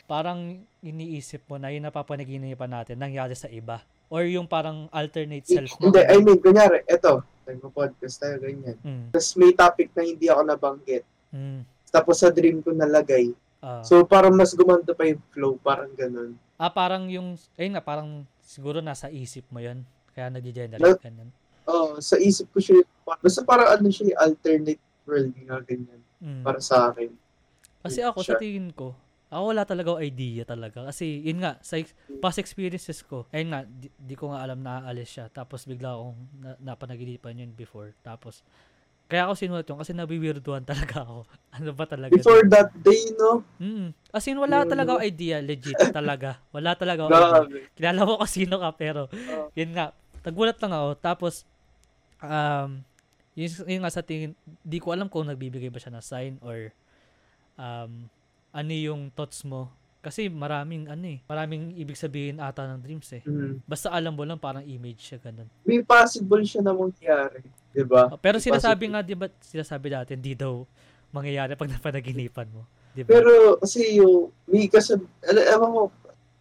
[0.07, 0.41] parang
[0.87, 5.89] iniisip mo na yung napapanaginipan natin nangyari sa iba or yung parang alternate self mo
[5.89, 8.77] hindi, I mean, kunyari, eto, nagpo-podcast tayo, ganyan.
[8.77, 11.03] mm, Tapos may topic na hindi ako nabanggit.
[11.31, 13.31] mm, Tapos sa dream ko nalagay.
[13.59, 13.81] ah.
[13.81, 16.35] So parang mas gumanda pa yung flow, parang ganun.
[16.61, 21.31] ah parang yung ayun nga parang siguro nasa isip mo yun kaya nag-generate ganun
[21.65, 22.83] Oh, sa isip ko siya,
[23.23, 26.03] basta parang ano siya, alternate world nga ganyan.
[26.19, 26.43] Mm.
[26.43, 27.15] Para sa akin.
[27.81, 28.91] Kasi ako sa tingin ko,
[29.31, 30.91] ako wala talaga idea talaga.
[30.91, 34.59] Kasi yun nga, sa ex- past experiences ko, ayun nga, di, di ko nga alam
[34.59, 35.31] na aalis siya.
[35.31, 37.95] Tapos bigla akong na, napanaginipan yun before.
[38.03, 38.43] Tapos,
[39.07, 41.31] kaya ako sinulat yun kasi nabiwirduhan talaga ako.
[41.55, 42.19] Ano ba talaga?
[42.19, 43.47] Before that day, no?
[43.63, 43.95] Mm.
[44.11, 45.03] As in, wala Yun, talaga no?
[45.07, 45.39] idea.
[45.39, 46.43] Legit talaga.
[46.51, 47.71] Wala talaga idea.
[47.79, 49.47] Kilala mo kasi sino ka, pero Oh.
[49.55, 49.95] yun nga,
[50.27, 50.89] tagulat lang ako.
[50.99, 51.47] Tapos,
[52.19, 52.83] um,
[53.39, 54.35] yun, yun nga sa tingin,
[54.67, 56.75] di ko alam kung nagbibigay ba siya ng sign or
[57.55, 58.11] um,
[58.51, 59.71] ano yung thoughts mo.
[60.01, 63.23] Kasi maraming ano eh, maraming ibig sabihin ata ng dreams eh.
[63.29, 63.61] Mm.
[63.69, 65.45] Basta alam mo lang parang image siya ganun.
[65.69, 67.45] May possible siya na mangyari.
[67.71, 68.09] Di ba?
[68.09, 68.93] Oh, Pero May sinasabi possible.
[68.97, 70.65] nga, di ba, sinasabi natin, di daw
[71.13, 72.65] mangyayari pag napanaginipan mo.
[72.97, 73.13] Di ba?
[73.13, 75.93] Pero kasi yung, may kasab, alam, mo,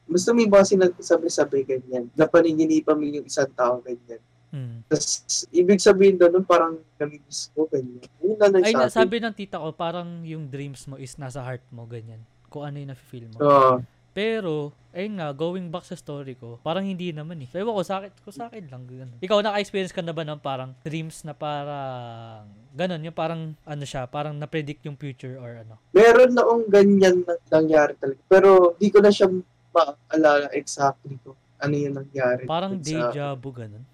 [0.07, 2.07] basta may mga sinasabi-sabi ganyan.
[2.15, 4.23] Napaniginipan mo yung isang tao ganyan.
[4.49, 4.81] Mm.
[4.89, 8.01] Tapos, ibig sabihin doon, parang namimiss ko ganyan.
[8.17, 11.85] Yun na Ay, nasabi ng tita ko, parang yung dreams mo is nasa heart mo,
[11.85, 12.21] ganyan.
[12.49, 13.38] Kung ano yung nafe-feel mo.
[13.45, 13.73] Oo.
[14.09, 17.49] Pero, ayun nga, going back sa story ko, parang hindi naman eh.
[17.53, 18.83] Ewan ko, sa akin, ko sa akin lang.
[18.89, 19.21] Ganun.
[19.21, 24.09] Ikaw, naka-experience ka na ba ng parang dreams na parang, ganun, yung parang, ano siya,
[24.09, 25.77] parang na-predict yung future or ano?
[25.93, 28.19] meron na akong ganyan na nangyari talaga.
[28.25, 29.29] Pero, di ko na siya
[29.69, 32.49] maalala exactly kung ano yung nangyari.
[32.49, 33.85] Parang deja vu, ganun.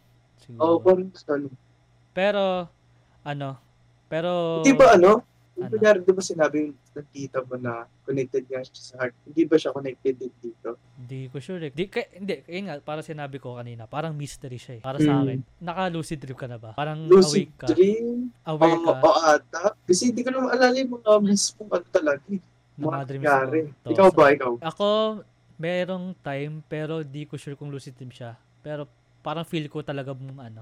[0.52, 0.84] Oo, Siguro.
[0.84, 1.48] parang ano.
[2.12, 2.44] Pero,
[3.24, 3.50] ano,
[4.08, 4.32] pero,
[4.62, 5.26] Di ba ano?
[5.56, 5.72] Ano?
[5.72, 9.16] Kunyari, di ba sinabi ng tita mo na connected nga siya sa heart?
[9.24, 10.76] Hindi ba siya connected din dito?
[10.98, 11.64] Di ko sure.
[11.64, 11.72] eh.
[11.72, 14.82] Di, kay, hindi, ayun nga, para sinabi ko kanina, parang mystery siya eh.
[14.84, 15.22] Para sa Mm.
[15.24, 15.40] akin.
[15.64, 16.76] Naka-lucid trip ka na ba?
[16.76, 17.68] Parang Lucid awake ka.
[17.72, 18.36] dream?
[18.44, 19.64] Aware Oo, ka oo ata.
[19.88, 22.24] Kasi hindi ko naman alala yung mga mismo ano talaga.
[22.28, 22.42] eh.
[22.76, 23.60] mga nangyari.
[23.88, 24.52] Ikaw ba, ikaw?
[24.60, 24.88] Ako,
[25.56, 28.36] merong time, pero di ko sure kung lucid dream siya.
[28.60, 28.92] Pero
[29.26, 30.62] parang feel ko talaga mong ano.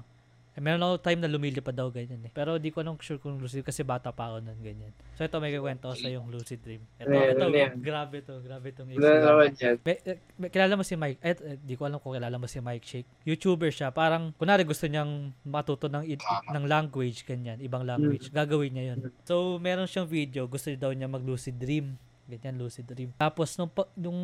[0.54, 2.30] Eh, meron ako time na lumilipad daw ganyan eh.
[2.30, 4.94] Pero di ko anong sure kung lucid kasi bata pa ako nun ganyan.
[5.18, 6.78] So ito may kikwento ko sa yung lucid dream.
[6.94, 7.72] Ito, yan, ito, yan?
[7.82, 8.86] grabe to, grabe tong?
[9.82, 12.46] May, eh, may- kilala mo si Mike, eh, eh, di ko alam kung kilala mo
[12.46, 13.10] si Mike Shake.
[13.26, 16.22] YouTuber siya, parang, kunwari gusto niyang matuto ng, i-
[16.54, 18.30] ng language, ganyan, ibang language.
[18.30, 18.98] Gagawin niya yun.
[19.26, 21.98] So, meron siyang video, gusto daw niya mag-lucid dream.
[22.24, 23.12] Ganyan, lucid dream.
[23.20, 24.20] Tapos, nung, nung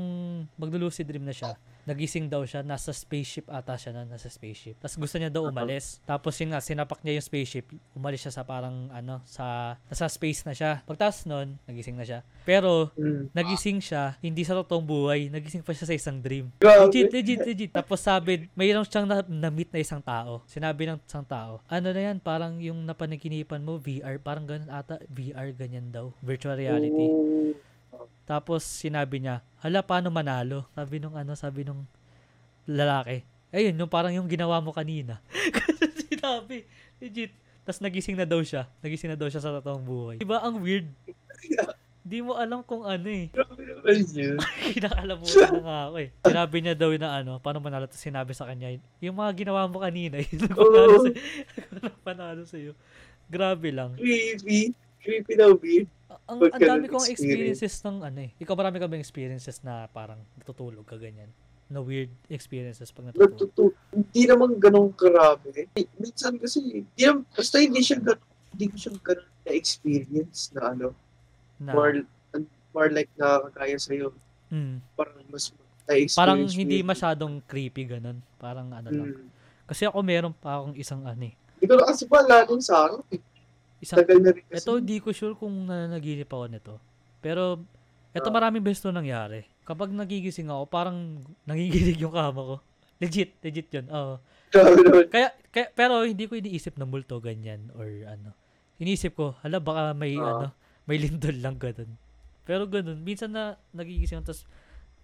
[0.57, 1.53] maglo-lucid dream na siya,
[1.85, 4.81] nagising daw siya, nasa spaceship ata siya na, nasa spaceship.
[4.81, 6.01] Tapos gusto niya daw umalis.
[6.05, 10.49] Tapos yun nga, sinapak niya yung spaceship, umalis siya sa parang, ano, sa, nasa space
[10.49, 10.81] na siya.
[10.85, 12.21] Pagtas nun, nagising na siya.
[12.49, 13.37] Pero, Mm.
[13.37, 16.49] nagising siya, hindi sa totoong buhay, nagising pa siya sa isang dream.
[16.61, 17.71] Legit, legit, legit.
[17.73, 20.41] Tapos sabi, mayroon siyang na, na-meet na isang tao.
[20.49, 24.97] Sinabi ng isang tao, ano na yan, parang yung napanaginipan mo, VR, parang ganun ata,
[25.09, 26.13] VR, ganyan daw.
[26.25, 27.07] Virtual reality.
[27.09, 27.53] Oh.
[28.29, 30.67] Tapos sinabi niya, hala, paano manalo?
[30.75, 31.85] Sabi nung ano, sabi nung
[32.69, 33.27] lalaki.
[33.51, 35.19] Ayun, yung parang yung ginawa mo kanina.
[35.57, 36.63] Kasi sinabi,
[37.03, 37.35] legit.
[37.67, 38.71] Tapos nagising na daw siya.
[38.81, 40.17] Nagising na daw siya sa totoong buhay.
[40.23, 40.87] Diba, ang weird.
[42.01, 43.29] Di mo alam kung ano eh.
[44.75, 46.09] Kinakalabutan na nga ako eh.
[46.25, 47.85] Sinabi niya daw na ano, paano manalo?
[47.87, 48.73] Tapos sinabi sa kanya,
[49.05, 51.11] yung mga ginawa mo kanina, yung nagpanalo sa
[51.77, 52.73] nagpanalo sa'yo.
[53.31, 53.95] Grabe lang.
[54.01, 54.73] Creepy.
[55.01, 55.89] Creepy na weird.
[56.29, 57.61] Ang, ang dami kong experience.
[57.65, 58.31] experiences ng ano eh.
[58.37, 61.31] Ikaw marami ka bang experiences na parang natutulog ka ganyan?
[61.71, 63.31] Na weird experiences pag natutulog?
[63.33, 65.67] Natutu hindi naman ganun karami.
[65.73, 70.41] Eh, Minsan kasi, di naman, basta hindi siya ganun, hindi ko siya ganun na experience
[70.53, 70.89] na ano,
[71.57, 72.05] Na, more,
[72.71, 74.13] more like nakakagaya sa'yo.
[74.51, 75.45] mm, Parang mas
[75.89, 78.19] na-experience parang hindi masyadong creepy ganun.
[78.37, 79.11] Parang ano lang.
[79.17, 79.27] Mm.
[79.65, 81.35] Kasi ako meron pa akong isang ano eh.
[81.59, 83.03] Hindi ko na kasi pala nung sa akin.
[83.81, 84.61] Isang, Tagal na rin kasi.
[84.61, 86.75] ito hindi ko sure kung nananaginip ako nito.
[87.19, 87.65] Pero,
[88.11, 88.35] ito Ah.
[88.35, 89.49] maraming beses to nangyari.
[89.63, 92.57] Kapag nagigising ako, parang nanginginig yung kama ko.
[92.99, 93.89] Legit, legit yun.
[93.89, 94.21] Oo.
[95.07, 98.37] Kaya, kaya, pero hindi ko iniisip na multo ganyan or ano.
[98.77, 100.29] Iniisip ko, hala baka may Ah.
[100.29, 100.47] ano,
[100.85, 101.97] may lindol lang ganun.
[102.43, 104.43] Pero ganun, minsan na nagigising ako tapos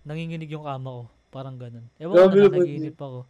[0.03, 1.05] nanginginig yung kama ko.
[1.31, 1.89] Parang ganun.
[1.97, 3.21] Ewan ko na naman naginip ako.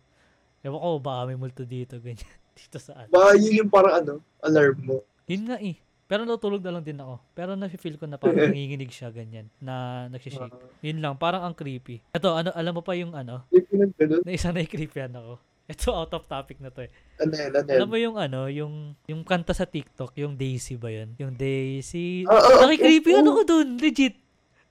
[0.61, 2.27] Ewan ko, baka may multo dito, ganyan.
[2.57, 3.13] Dito sa ano.
[3.13, 4.97] Baka yun yung parang ano, alarm mo.
[5.27, 5.77] Yun nga eh.
[6.07, 7.19] Pero natulog na lang din ako.
[7.35, 9.51] Pero nafe-feel ko na parang nanginginig siya ganyan.
[9.59, 10.55] Na nagsishake.
[10.55, 11.99] Uh, Yun lang, parang ang creepy.
[12.15, 13.43] Ito, ano, alam mo pa yung ano,
[14.23, 15.43] na isa na creepyan ako.
[15.67, 16.91] Ito, out of topic na to eh.
[17.19, 17.79] Yan, ano yan.
[17.83, 21.19] Alam mo yung ano, yung yung kanta sa TikTok, yung Daisy ba yun?
[21.19, 22.23] Yung Daisy.
[22.31, 23.21] Ah, ah, Nakikreepy oo.
[23.27, 24.15] ano ko dun, legit.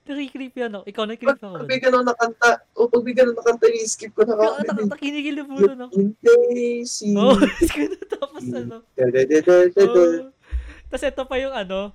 [0.08, 0.86] Nakikreepy ano.
[0.88, 4.16] Ikaw, nakikreepy ako Pag may ganun na kanta, o pag may ganun na kanta, i-skip
[4.16, 4.88] ko na Nak- kami.
[4.88, 5.94] nak- Nakinigil na puno na ako.
[6.00, 7.12] Yung Daisy.
[7.12, 7.36] Oh,
[8.16, 8.76] tapos ano.
[8.80, 10.32] Oh.
[10.86, 11.92] Tapos ito pa yung ano,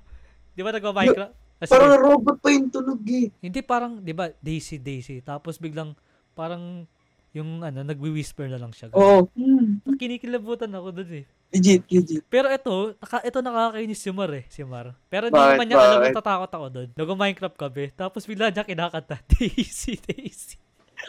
[0.56, 1.36] di ba nagwa-Minecraft?
[1.62, 1.77] Ah, sige.
[1.77, 3.30] Parang robot pa yung tunog eh.
[3.38, 5.21] Hindi parang, di ba, Daisy, Daisy.
[5.21, 5.93] Tapos biglang,
[6.34, 6.89] parang,
[7.32, 8.91] yung ano, nagwi-whisper na lang siya.
[8.91, 9.30] Oo.
[9.38, 9.80] Hmm.
[9.95, 11.25] Kinikilabutan ako dun eh.
[11.51, 12.23] Legit, legit.
[12.32, 14.95] Pero ito, naka, ito nakakainis si Mar eh, si Mar.
[15.12, 16.89] Pero hindi naman niya alam natatakot ako doon.
[16.95, 20.56] Nag-Minecraft kami, tapos bigla niya kinakanta, Daisy, Daisy.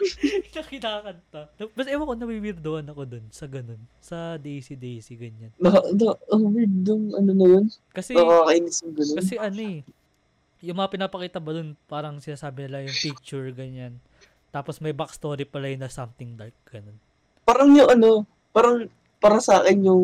[0.43, 1.41] Bigla kinakanta.
[1.73, 3.81] Basta ewan ko, nawiwirdoan ako doon sa ganun.
[3.99, 5.51] Sa Daisy, Daisy, ganyan.
[5.57, 7.65] Na, na, ang weird nung ano na yun.
[7.93, 9.15] Kasi, Nakakainis yung ganun.
[9.21, 9.79] kasi ano eh,
[10.63, 13.99] yung mga pinapakita ba doon, parang sinasabi nila yung picture, ganyan.
[14.49, 16.95] Tapos may backstory pala yun na something dark, ganun.
[17.43, 18.23] parang yung ano,
[18.55, 18.87] parang
[19.19, 20.03] para sa akin yung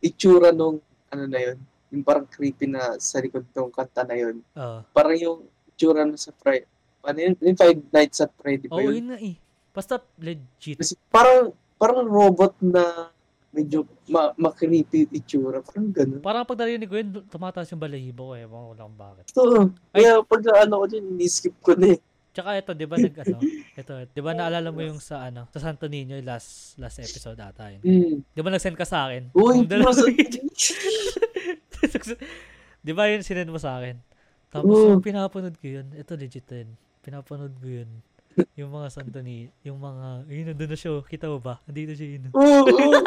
[0.00, 0.80] itsura nung
[1.12, 1.58] ano na yun.
[1.92, 4.40] Yung parang creepy na sa likod ng kanta na yun.
[4.56, 4.80] Ah.
[4.96, 6.64] Parang yung itsura na sa Friday.
[7.02, 7.34] Ano yun?
[7.42, 8.94] Yung Five Nights at Freddy ba Oo, yun?
[9.02, 9.36] yun na eh.
[9.74, 10.78] Basta legit.
[10.78, 13.10] Kasi parang, parang robot na
[13.52, 15.60] medyo ma ma-creepy itsura.
[15.60, 16.20] Parang ganun.
[16.22, 18.46] Parang pag narinig ko yun, tumataas yung balahibo ko eh.
[18.46, 19.24] Ewan ko lang bakit.
[19.34, 19.42] So,
[19.92, 22.00] kaya pag ano ko dyan, ini-skip ko na eh.
[22.32, 23.38] Tsaka ito, 'di ba nag ano?
[23.80, 27.36] Ito, 'di ba naalala mo yung sa ano, sa Santo Niño yung last last episode
[27.36, 27.84] ata yun.
[27.84, 28.16] Hmm.
[28.32, 29.28] 'Di ba nag-send ka sa akin?
[29.36, 30.08] Uy, Yung dalawang nasa...
[30.08, 30.40] video.
[32.80, 34.00] 'Di ba yun sinend mo sa akin?
[34.48, 34.96] Tapos Oo.
[34.96, 36.72] yung pinapanood ko yun, ito legit din.
[37.02, 37.90] Pinapanood ko yun.
[38.56, 41.04] Yung mga Santo Niño, yung mga, ayun, nandun na siya, oh.
[41.04, 41.60] kita mo ba?
[41.68, 42.32] Andito siya yun.
[42.32, 42.40] oh.
[42.40, 43.00] Oo, oo.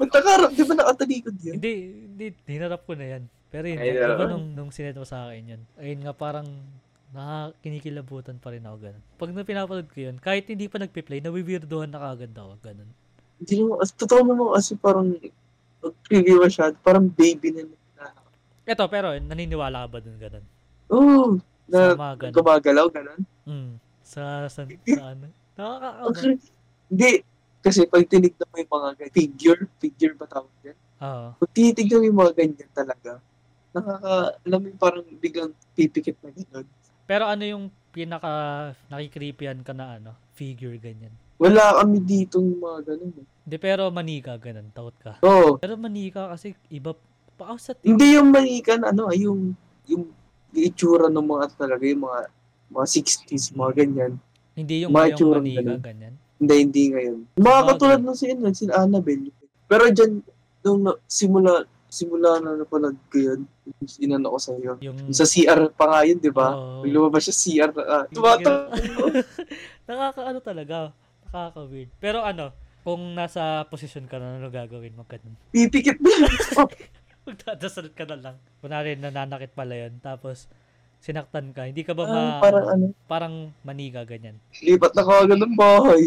[0.00, 1.54] Magtakarap, di ba nakatalikod yan?
[1.60, 1.72] Hindi,
[2.08, 3.22] hindi, hinarap ko na yan.
[3.52, 4.28] Pero yun, Ay, di ba naman.
[4.32, 6.48] nung, nung sinend mo sa akin yun, ayun nga parang,
[7.12, 9.02] nakakinikilabutan pa rin ako ganun.
[9.20, 12.88] Pag na pinapanood ko yun, kahit hindi pa nagpe-play, nawiwirdohan na kagad ako, ganun.
[13.36, 15.12] Hindi as, totoo naman kasi parang
[15.84, 18.06] pag-preview masyado, parang baby na na.
[18.64, 20.44] Eto, pero naniniwala ka ba dun ganun?
[20.88, 22.34] Oo, Sa na mga ganun.
[22.36, 23.20] gumagalaw, ganun.
[23.42, 23.72] Mm.
[24.02, 25.26] Sa, sa, sa ano?
[25.56, 26.36] Nakaka, Okay.
[26.92, 27.10] Hindi,
[27.62, 30.78] kasi pag tinignan mo yung mga ganyan, figure, figure ba tawag yan?
[31.00, 31.28] Oo.
[31.40, 33.10] Pag titignan mo yung mga ganyan talaga,
[33.72, 34.12] nakaka,
[34.44, 36.66] alam mo yung parang biglang pipikit na gano'n.
[37.08, 38.30] Pero ano yung pinaka
[38.88, 41.12] nakikreepyan ka na ano, figure ganyan?
[41.40, 43.12] Wala kami dito mga ganun.
[43.18, 43.26] eh.
[43.42, 45.12] Hindi, pero manika, ganun, takot ka.
[45.26, 45.58] Oo.
[45.58, 46.94] Pero manika kasi iba,
[47.34, 47.88] pa sa TikTok.
[47.88, 49.56] Hindi yung manikan, ano, ay yung,
[49.88, 50.06] yung
[50.54, 52.20] itsura ng mga talaga, yung mga,
[52.68, 54.12] mga 60s, mga ganyan.
[54.52, 55.80] Hindi yung mga manika, ganun.
[55.80, 56.14] ganyan.
[56.36, 57.18] Hindi, hindi ngayon.
[57.34, 58.06] Mga Mga katulad ganun.
[58.06, 59.28] nung si, ano, si Annabelle.
[59.64, 60.12] Pero dyan,
[60.60, 63.40] nung simula, simula na napanood ko yun,
[63.96, 64.76] inano ko sa'yo.
[64.80, 64.98] Yung...
[65.08, 66.52] Sa CR pa nga yun, di ba?
[66.82, 68.68] Pag lumabas siya CR, ah, tumata-
[69.88, 70.76] Nakaka-ano talaga.
[71.26, 71.88] Nakaka-weird.
[71.96, 75.38] Pero ano, kung nasa posisyon ka na, ano gagawin mo ganun?
[75.54, 76.10] pipikit na.
[77.22, 78.36] Magdadasal ka na lang.
[78.58, 79.98] Kunwari, nananakit pala yun.
[79.98, 80.50] Tapos,
[80.98, 81.66] sinaktan ka.
[81.66, 84.38] Hindi ka ba Ah, ma- parang ano, parang maniga, ganyan.
[84.58, 86.02] lipat na kagad ng bahay.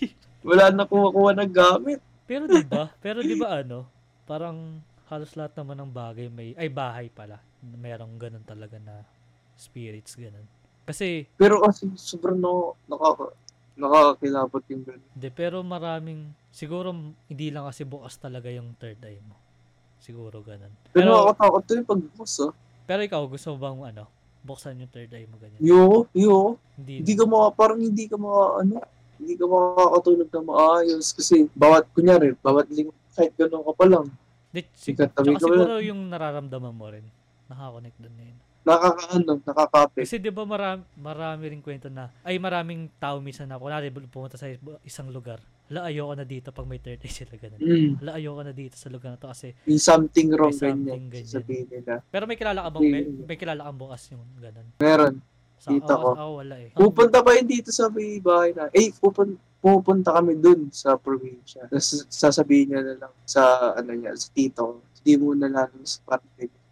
[0.46, 2.00] Wala na kuha-kuha ng gamit.
[2.24, 2.90] Pero di ba?
[2.98, 3.86] Pero di ba ano?
[4.24, 7.42] Parang halos lahat naman ng bagay may ay bahay pala.
[7.60, 9.02] Merong ganun talaga na
[9.54, 10.46] spirits ganun.
[10.86, 13.34] Kasi Pero kasi sobrang no, nakaka,
[13.76, 15.08] nakakakilabot yung ganun.
[15.12, 16.94] Hindi, pero maraming, siguro
[17.26, 19.34] hindi lang kasi bukas talaga yung third eye mo.
[20.00, 20.72] Siguro ganun.
[20.90, 22.52] Pero, Pero, nakakatakot to yung pagbukas ah.
[22.88, 24.04] pero ikaw, gusto mo bang ano,
[24.40, 25.60] buksan yung third eye mo ganyan?
[25.60, 26.56] Yo, yo.
[26.80, 27.04] Hindi.
[27.04, 28.74] Hindi ka maka, parang hindi ka maka, ano,
[29.20, 31.06] hindi ka makakatulog na maayos.
[31.12, 34.06] Kasi bawat, kunyari, bawat linggo, kahit ganun ka pa lang.
[34.50, 34.98] Di, sig-
[35.38, 37.04] siguro yung nararamdaman mo rin.
[37.46, 38.38] Nakakonect doon na yun.
[38.70, 40.02] Nakakaano, nakakapit.
[40.06, 44.38] Kasi di ba marami, marami rin kwento na, ay maraming tao minsan na, kunwari pumunta
[44.38, 44.46] sa
[44.86, 47.58] isang lugar, hala ayoko na dito pag may third eye sila ganun.
[47.58, 47.90] Mm.
[47.98, 51.02] Hala ayoko na dito sa lugar na to kasi, May something wrong May something ganyan,
[51.10, 51.30] ganyan.
[51.30, 51.94] sabihin nila.
[52.06, 54.66] pero may kilala ka bang, may, may kilala kang bukas yung ganun.
[54.78, 55.14] Meron.
[55.60, 56.10] Sa, Kita ako, ko.
[56.16, 56.70] ako wala eh.
[56.72, 58.72] Pupunta pa yun dito sa may bahay na.
[58.72, 61.68] Eh, pupun pupunta kami dun sa probinsya.
[62.08, 66.24] Sasabihin niya na lang sa, ano niya, sa tito, hindi mo na lalo sa parang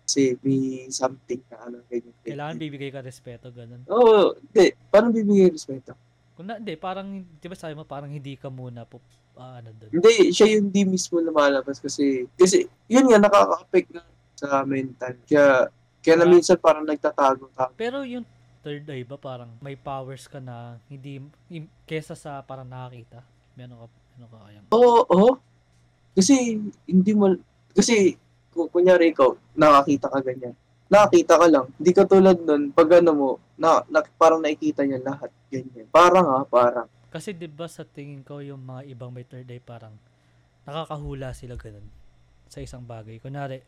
[0.09, 2.17] kasi may something na ano, ganyan.
[2.25, 3.85] Kailangan bibigay ka respeto, ganun.
[3.93, 4.73] Oo, oh, hindi.
[4.89, 5.93] Paano bibigay respeto?
[6.33, 9.05] Kung na, hindi, parang, di ba sabi mo, parang hindi ka muna po,
[9.37, 9.93] ah, ano doon.
[9.93, 15.13] Hindi, siya yung di mismo lumalabas kasi, kasi, yun nga, nakaka-affect nga sa mental.
[15.29, 15.69] Kaya,
[16.01, 17.69] kaya na minsan parang nagtatago ka.
[17.77, 18.25] Pero yung
[18.65, 21.21] third eye ba, parang may powers ka na hindi,
[21.85, 23.21] kesa sa parang nakakita.
[23.61, 24.67] Meron ka, meron ka kayang.
[24.73, 25.31] Oo, oo.
[26.17, 26.57] Kasi,
[26.89, 27.37] hindi mo,
[27.77, 28.17] kasi,
[28.67, 30.59] kunyari ikaw, nakakita ka ganyan.
[30.89, 31.67] Nakakita ka lang.
[31.79, 35.31] Hindi ka tulad nun, pag ano mo, na, na parang nakikita niya lahat.
[35.53, 35.87] Ganyan.
[35.95, 36.89] Parang ha, parang.
[37.13, 39.97] Kasi di ba sa tingin ko yung mga ibang may third eye parang
[40.69, 41.89] nakakahula sila ganun
[42.49, 43.21] sa isang bagay.
[43.21, 43.65] Kunwari,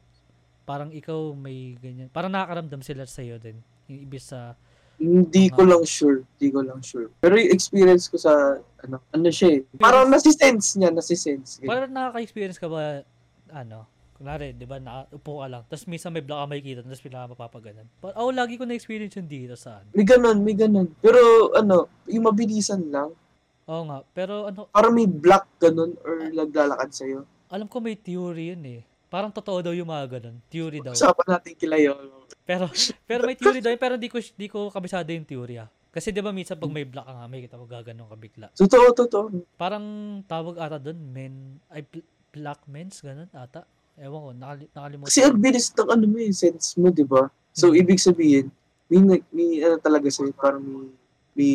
[0.64, 2.08] parang ikaw may ganyan.
[2.12, 3.60] Parang nakakaramdam sila sa iyo din.
[3.88, 4.56] Yung ibig sa,
[5.00, 6.28] Hindi ko lang sure.
[6.36, 7.08] Hindi ko lang sure.
[7.24, 9.60] Pero yung experience ko sa, ano, ano siya eh.
[9.80, 11.56] Parang nasisense niya, nasisense.
[11.56, 11.68] Ganyan.
[11.72, 13.00] parang nakaka-experience ka ba,
[13.48, 13.88] ano,
[14.20, 17.86] kunwari, di ba, nakaupo ka lang, tapos minsan may block ka makikita, tapos pinaka mapapaganan.
[17.98, 19.88] But, oh, lagi ko na-experience yun dito sa ano.
[19.96, 20.92] May ganun, may ganun.
[21.00, 21.18] Pero
[21.56, 23.16] ano, yung mabilisan lang.
[23.64, 27.24] Oo nga, pero ano, Parang may block ganun or naglalakad sa'yo.
[27.48, 28.82] alam ko may theory yun eh.
[29.08, 30.38] Parang totoo daw yung mga ganun.
[30.46, 30.94] Theory daw.
[30.94, 31.98] Usapan natin kila yun.
[32.44, 32.70] Pero
[33.10, 35.66] pero may theory daw yun, pero di ko di ko kabisado yung theory ah.
[35.90, 38.46] Kasi 'di ba minsan pag may block ka nga, may kita mo gaganon ka bigla.
[38.54, 39.24] Totoo, totoo.
[39.58, 39.82] Parang
[40.30, 41.82] tawag ata doon, men ay
[42.30, 43.66] black men's ganun ata.
[44.00, 45.08] Ewan ko, nakali, nakalimutan.
[45.12, 47.28] Kasi ang bilis ng ano mo yung sense mo, di ba?
[47.52, 47.80] So, Mhm.
[47.84, 48.46] ibig sabihin,
[48.88, 50.88] may, may ano talaga sa'yo, parang may,
[51.36, 51.52] may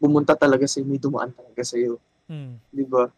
[0.00, 2.00] bumunta talaga sa'yo, may dumaan talaga sa'yo.
[2.24, 2.56] Hmm.
[2.72, 3.12] Di ba?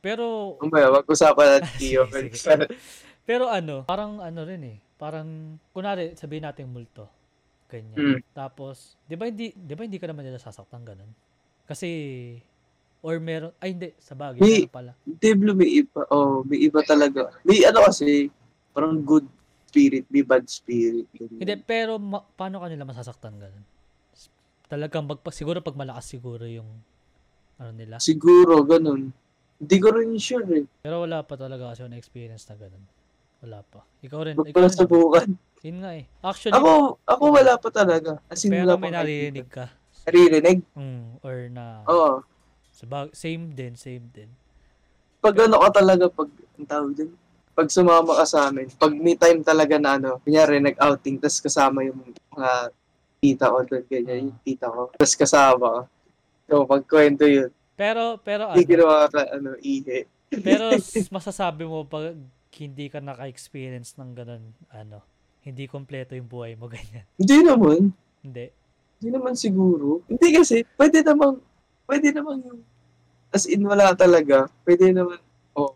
[0.00, 2.02] Pero Umaya, wag-usapan natin iyo.
[3.26, 4.78] pero ano, parang ano rin eh.
[4.96, 7.04] Parang kunwari sabihin natin multo.
[7.70, 8.18] Ganyan.
[8.18, 8.20] Mm.
[8.34, 11.08] Tapos, 'di ba hindi 'di ba hindi ka naman nila sasaktan ganun?
[11.68, 11.86] Kasi
[13.00, 14.92] or meron ay hindi sa bagay May- meron pala.
[15.04, 16.04] Deblo, may iba.
[16.08, 17.32] Oh, may iba talaga.
[17.42, 18.28] May ano kasi,
[18.72, 19.24] parang good
[19.66, 21.06] spirit, may bad spirit.
[21.14, 23.64] Hindi, pero ma- paano kanila masasaktan ganun?
[24.70, 26.68] Talagang magpa, siguro pag malakas siguro yung
[27.58, 27.98] ano nila.
[27.98, 29.10] Siguro, ganun.
[29.60, 30.64] Hindi ko rin sure eh.
[30.80, 32.84] Pero wala pa talaga kasi na experience na ganun.
[33.44, 33.84] Wala pa.
[34.00, 34.34] Ikaw rin.
[34.36, 34.72] Huwag rin.
[34.72, 35.28] subukan.
[35.60, 36.08] Yun nga eh.
[36.24, 38.12] Actually, Ako, ako wala pa talaga.
[38.32, 39.66] As in, pero wala may pa naririnig ka.
[40.08, 40.58] Naririnig?
[40.72, 42.24] Mm, or na Oo.
[42.24, 42.39] sa
[42.84, 44.30] bag- same din, same din.
[45.18, 47.10] Pag ano ka talaga, pag, ang tawag din,
[47.50, 51.82] pag sumama ka sa amin, pag may time talaga na ano, kunyari nag-outing, tas kasama
[51.82, 52.52] yung mga
[53.18, 54.24] tita ko doon, ganyan, Ah.
[54.24, 55.82] yung tita ko, tas kasama ka.
[56.46, 60.04] So, pagkwento yun, Pero pero hindi ano, ginawa ka, ano, ihi.
[60.40, 60.72] pero
[61.10, 62.16] masasabi mo pag
[62.52, 65.04] hindi ka naka-experience ng ganun, ano,
[65.40, 67.04] hindi kompleto yung buhay mo ganyan.
[67.14, 67.92] Hindi naman.
[68.20, 68.52] Hindi.
[68.96, 70.04] Hindi naman siguro.
[70.06, 71.40] Hindi kasi, pwede namang,
[71.90, 72.60] pwede namang yung,
[73.34, 75.18] as in wala talaga, pwede naman,
[75.58, 75.74] oo.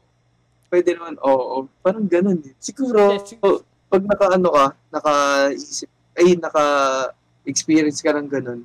[0.70, 1.66] Pwede naman, oo.
[1.82, 2.54] Parang ganun din.
[2.62, 3.58] Siguro, oh,
[3.90, 8.62] pag naka-ano ka, naka-isip, ay, naka-experience ka ng ganun,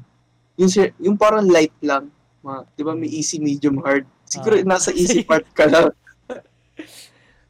[0.61, 0.69] yung,
[1.01, 2.13] yung parang light lang,
[2.45, 4.05] ma, di ba may easy, medium, hard.
[4.29, 4.65] Siguro Ah.
[4.77, 5.89] nasa easy part ka lang.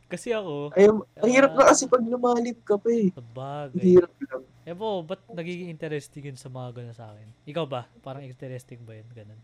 [0.09, 3.13] Kasi ako, Ay, ang hirap na kasi pag lumalim ka pa eh.
[3.13, 3.21] sa
[3.69, 4.41] Ang hirap lang.
[4.65, 7.29] Eh po, ba't nagiging interesting yun sa mga ganun sa akin?
[7.45, 7.85] Ikaw ba?
[8.01, 9.05] Parang interesting ba yun?
[9.13, 9.37] Ganun.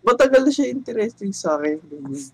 [0.00, 1.76] Matagal na siya interesting sa akin.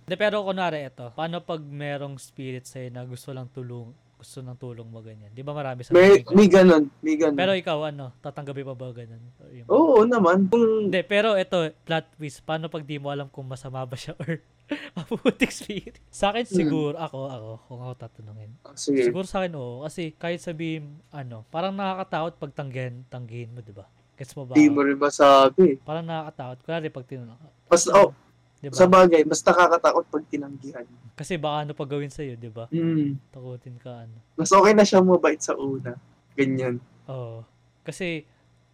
[0.00, 4.54] De, pero kunwari ito, paano pag merong spirit sa'yo na gusto lang tulong, gusto ng
[4.56, 5.28] tulong mo ganyan.
[5.28, 7.34] Di ba marami sa May, mga may ganun, may ganun.
[7.34, 9.20] Pero ikaw ano, tatanggapin pa ba ganun?
[9.52, 10.46] Yung- Oo naman.
[10.46, 14.14] Kung, Hindi, pero ito, plot twist, paano pag di mo alam kung masama ba siya
[14.16, 14.38] or
[14.96, 15.98] mabuti experience?
[16.08, 16.54] Sa akin Hmm.
[16.54, 18.50] siguro, ako, ako, kung ako tatanungin.
[18.62, 19.02] Ah, sige.
[19.02, 19.82] Siguro sa akin, oo.
[19.82, 23.90] Kasi kahit sabihin, ano, parang nakakatakot pag tanggihan, tanggihin mo, di ba?
[24.16, 24.56] Gets mo ba?
[24.56, 25.76] Di mo rin masabi.
[25.84, 26.58] Parang nakakatakot.
[26.64, 27.36] Kunwari pag tinanong,
[27.68, 28.16] Mas, oh,
[28.56, 28.74] di ba?
[28.74, 30.86] sa bagay, mas nakakatakot pag tinanggihan.
[31.12, 32.64] Kasi baka ano pa gawin sa'yo, di ba?
[32.72, 33.20] Hmm.
[33.28, 34.16] Takutin ka, ano.
[34.34, 36.00] Mas okay na siya mabait sa una.
[36.32, 36.80] Ganyan.
[37.06, 37.44] Oo.
[37.84, 38.24] Kasi,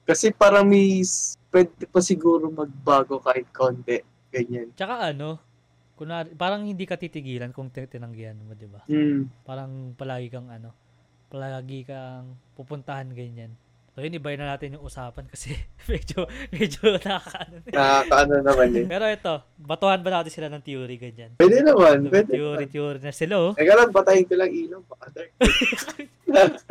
[0.02, 1.02] Kasi parang may,
[1.50, 4.02] pwede pa siguro magbago kahit konti.
[4.32, 4.72] Ganyan.
[4.72, 5.36] tsaka ano,
[5.94, 8.82] kunwari, parang hindi ka titigilan kung tin- tinanggihan mo, di ba?
[8.88, 9.28] Hmm.
[9.44, 10.72] Parang palagi kang ano,
[11.28, 13.52] palagi kang pupuntahan ganyan.
[13.92, 15.52] So yun, ibayin na natin yung usapan kasi
[15.92, 17.60] medyo, medyo nakakaano.
[17.60, 17.68] na.
[17.68, 18.84] Nakakaano naman eh.
[18.88, 21.36] Pero ito, batuhan ba natin sila ng theory ganyan?
[21.36, 22.72] Pwede naman, pwede Theory, naman.
[22.72, 23.52] theory na sila oh.
[23.52, 24.80] Teka lang, patayin ko lang ilaw.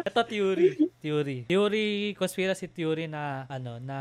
[0.02, 1.38] Ito theory, theory.
[1.46, 3.98] Theory, conspiracy theory na ano, na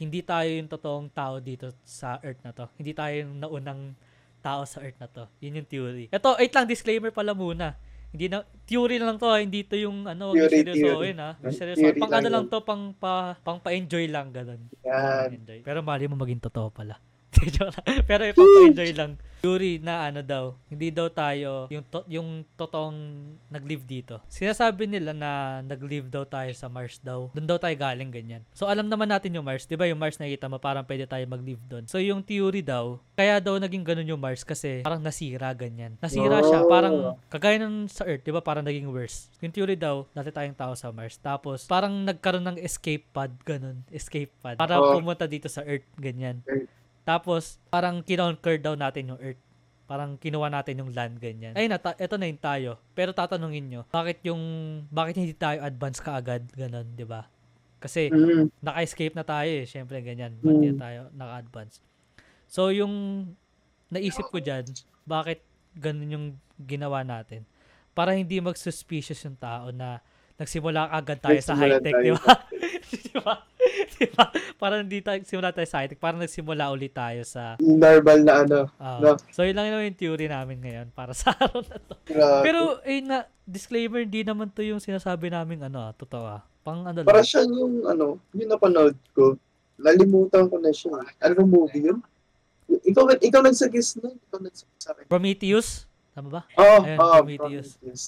[0.00, 2.64] hindi tayo yung totoong tao dito sa earth na to.
[2.80, 3.92] Hindi tayo yung naunang
[4.40, 5.28] tao sa earth na to.
[5.44, 6.04] Yun yung theory.
[6.08, 7.76] Ito, wait lang, disclaimer pala muna.
[8.16, 9.44] Hindi na, theory lang to, ah.
[9.44, 11.36] hindi to yung ano, Theory, yung seryosohin ha.
[11.52, 11.84] Seryoso.
[11.84, 14.72] Theory Pang lang ano lang to, pang pa, pang pa-enjoy lang, ganun.
[14.88, 15.36] Yan.
[15.60, 16.96] Pero mali mo maging totoo pala.
[17.54, 18.02] Joke lang.
[18.02, 19.12] Pero ipang pa-enjoy lang.
[19.36, 22.98] Theory na ano daw, hindi daw tayo yung to- yung totoong
[23.46, 24.18] nag-live dito.
[24.26, 25.30] Sinasabi nila na
[25.62, 27.30] nag-live daw tayo sa Mars daw.
[27.30, 28.42] Doon daw tayo galing ganyan.
[28.50, 29.86] So alam naman natin yung Mars, 'di ba?
[29.86, 31.84] Yung Mars nakita mo parang pwede tayo mag-live doon.
[31.84, 35.94] So yung theory daw, kaya daw naging ganun yung Mars kasi parang nasira ganyan.
[36.00, 36.68] Nasira siya, Oh.
[36.68, 36.96] parang
[37.28, 38.40] kagaya ng sa Earth, 'di ba?
[38.40, 39.28] Parang naging worse.
[39.38, 41.16] Yung theory daw, dati tayong tao sa Mars.
[41.16, 44.96] Tapos parang nagkaroon ng escape pod ganun, escape pod para Oh.
[44.96, 46.40] pumunta dito sa Earth ganyan.
[47.06, 49.38] Tapos, parang kinonquer daw natin yung Earth.
[49.86, 51.54] Parang kinuha natin yung land, ganyan.
[51.54, 52.82] Ayun na, ta- eto na yung tayo.
[52.90, 54.42] Pero tatanungin nyo, bakit yung,
[54.90, 57.30] bakit hindi tayo advance kaagad, ganun, di ba?
[57.78, 58.50] Kasi, Hmm.
[58.58, 59.62] naka-escape na tayo eh.
[59.62, 60.34] Siyempre, ganyan.
[60.42, 60.74] Ba't Mm.
[60.74, 61.78] tayo naka-advance?
[62.50, 62.90] So, yung
[63.86, 64.66] naisip ko dyan,
[65.06, 66.26] bakit ganun yung
[66.58, 67.46] ginawa natin?
[67.94, 70.02] Para hindi mag-suspicious yung tao na
[70.36, 72.32] nagsimula agad tayo sa Nagsimulan high-tech, di ba?
[72.92, 73.34] di ba?
[73.96, 74.24] Di ba?
[74.60, 77.56] Parang hindi tayo simula tayo sa high-tech, parang nagsimula ulit tayo sa...
[77.60, 78.58] Normal na ano.
[78.76, 79.16] ah, No.
[79.32, 81.94] So, yun lang yung theory namin ngayon para sa araw na to.
[82.04, 82.42] Grabe.
[82.44, 86.44] Pero, eh na, disclaimer, hindi naman to yung sinasabi namin, ano, ah, totoo ah.
[86.60, 87.08] Pang ano lang.
[87.08, 89.38] Para siya yung ano, yung napanood ko.
[89.78, 90.98] Nalimutan ko na siya.
[91.22, 92.02] Ano movie yun?
[92.66, 94.18] Ikaw, ikaw nagsuggest nun.
[94.18, 95.06] Ikaw nagsuggest sa akin.
[95.06, 95.86] Prometheus?
[96.10, 96.42] Tama ba?
[96.58, 97.78] Oh, Ayun, oh, Prometheus.
[97.78, 98.02] Prometheus.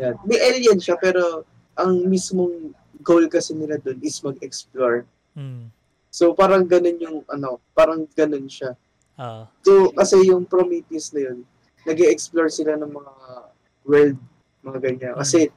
[0.00, 0.14] Yan.
[0.26, 1.44] May alien siya pero
[1.78, 5.06] ang mismong goal kasi nila doon is mag-explore.
[5.34, 5.70] Hmm.
[6.10, 8.74] So parang ganun yung ano, parang ganun siya.
[9.14, 9.46] Ah.
[9.62, 11.38] So kasi yung Prometheus na yun,
[11.86, 13.12] nag explore sila ng mga
[13.88, 14.18] world,
[14.60, 15.14] mga ganyan.
[15.16, 15.48] Kasi,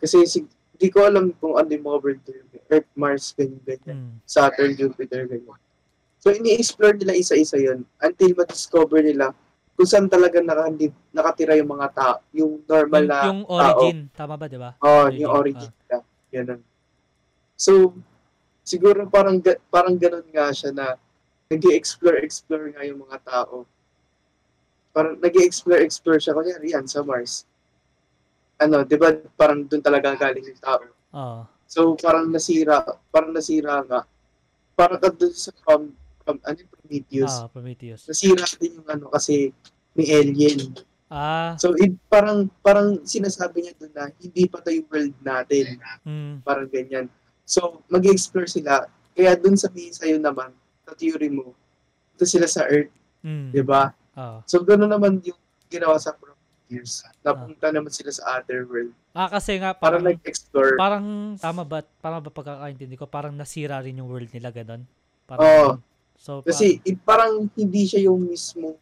[0.00, 0.38] kasi si,
[0.80, 2.48] di ko alam kung ano yung mga world na yun.
[2.70, 3.98] Earth, Mars, ganyan, ganyan.
[4.00, 4.16] Hmm.
[4.24, 5.60] Saturn, Jupiter, ganyan.
[6.20, 9.32] So, ini-explore nila isa-isa yon until ma-discover nila
[9.80, 14.36] kung saan talaga nakandi, nakatira yung mga tao, yung normal Yung, na yung origin, tama
[14.36, 14.76] ba, di ba?
[14.84, 15.96] Oh, origin, yung origin nila.
[16.28, 16.60] Ganun.
[17.56, 17.96] So,
[18.60, 19.40] siguro parang
[19.72, 21.00] parang ganun nga siya na
[21.48, 23.64] nag explore explore nga yung mga tao.
[24.92, 26.36] Parang nag explore explore siya.
[26.36, 27.48] Kunyari yan, sa Mars.
[28.60, 30.84] Ano, di ba parang doon talaga galing yung tao.
[31.16, 31.40] Oo.
[31.64, 34.04] So, parang nasira, parang nasira nga.
[34.76, 37.32] Parang doon sa from ano yung Prometheus.
[37.32, 38.00] Ah, Prometheus.
[38.04, 39.50] Nasira din yung ano kasi
[39.92, 40.74] may alien.
[41.10, 45.80] Ah, So, it, parang parang sinasabi niya doon na hindi pa yung world natin.
[46.02, 46.34] hmm.
[46.40, 47.10] Parang ganyan.
[47.42, 48.86] So, mag-explore sila.
[49.10, 50.54] Kaya doon sabihin sa'yo naman,
[50.86, 51.50] sa theory mo,
[52.14, 53.50] ito sila sa Earth, Hmm.
[53.50, 53.90] di ba?
[54.14, 54.38] Oo.
[54.46, 57.02] So, gano'n naman yung ginawa sa Prometheus.
[57.20, 58.94] Napunta naman sila sa other world.
[59.10, 60.78] Ah, kasi nga, Para parang, nag-explore.
[60.78, 61.04] parang,
[61.36, 64.86] tama ba, tama ba pagkakaintindi ko, parang nasira rin yung world nila, ganun?
[65.26, 65.70] Parang, Oo.
[66.20, 68.76] So, Kasi i- parang hindi siya yung mismo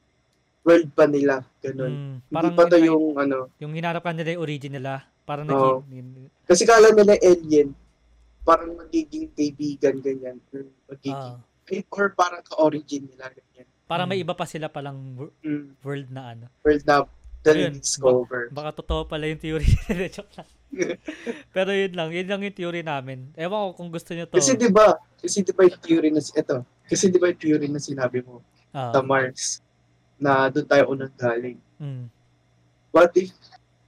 [0.60, 1.46] world pa nila.
[1.62, 2.18] Ganun.
[2.18, 3.46] Hindi parang pa to yung ano.
[3.56, 5.80] yung hinarap ka nila yung origin nila, parang Oo.
[5.80, 7.70] naging, Kasi kala nila alien,
[8.42, 10.42] parang magiging kaibigan, ganyan.
[10.50, 13.70] Or, magiging, ah, or parang ka-origin nila, ganyan.
[13.86, 14.26] parang may Hmm.
[14.26, 16.46] iba pa sila palang wor- Mm, world na ano.
[16.60, 17.06] world na
[17.48, 18.52] Ayun, dahil discover.
[18.52, 19.64] Baka totoo pala yung theory.
[20.12, 20.48] Joke lang.
[21.56, 23.32] Pero yun lang, yun lang yung theory namin.
[23.32, 24.36] Ewan ko kung gusto nyo to.
[24.36, 24.92] Kasi 'di ba?
[25.16, 26.60] Kasi 'di ba yung theory na ito?
[26.88, 29.60] Kasi 'di ba yung theory na sinabi mo Ah, sa Mars
[30.16, 31.56] na doon tayo unang galing.
[31.76, 32.04] mm.
[32.90, 33.30] What if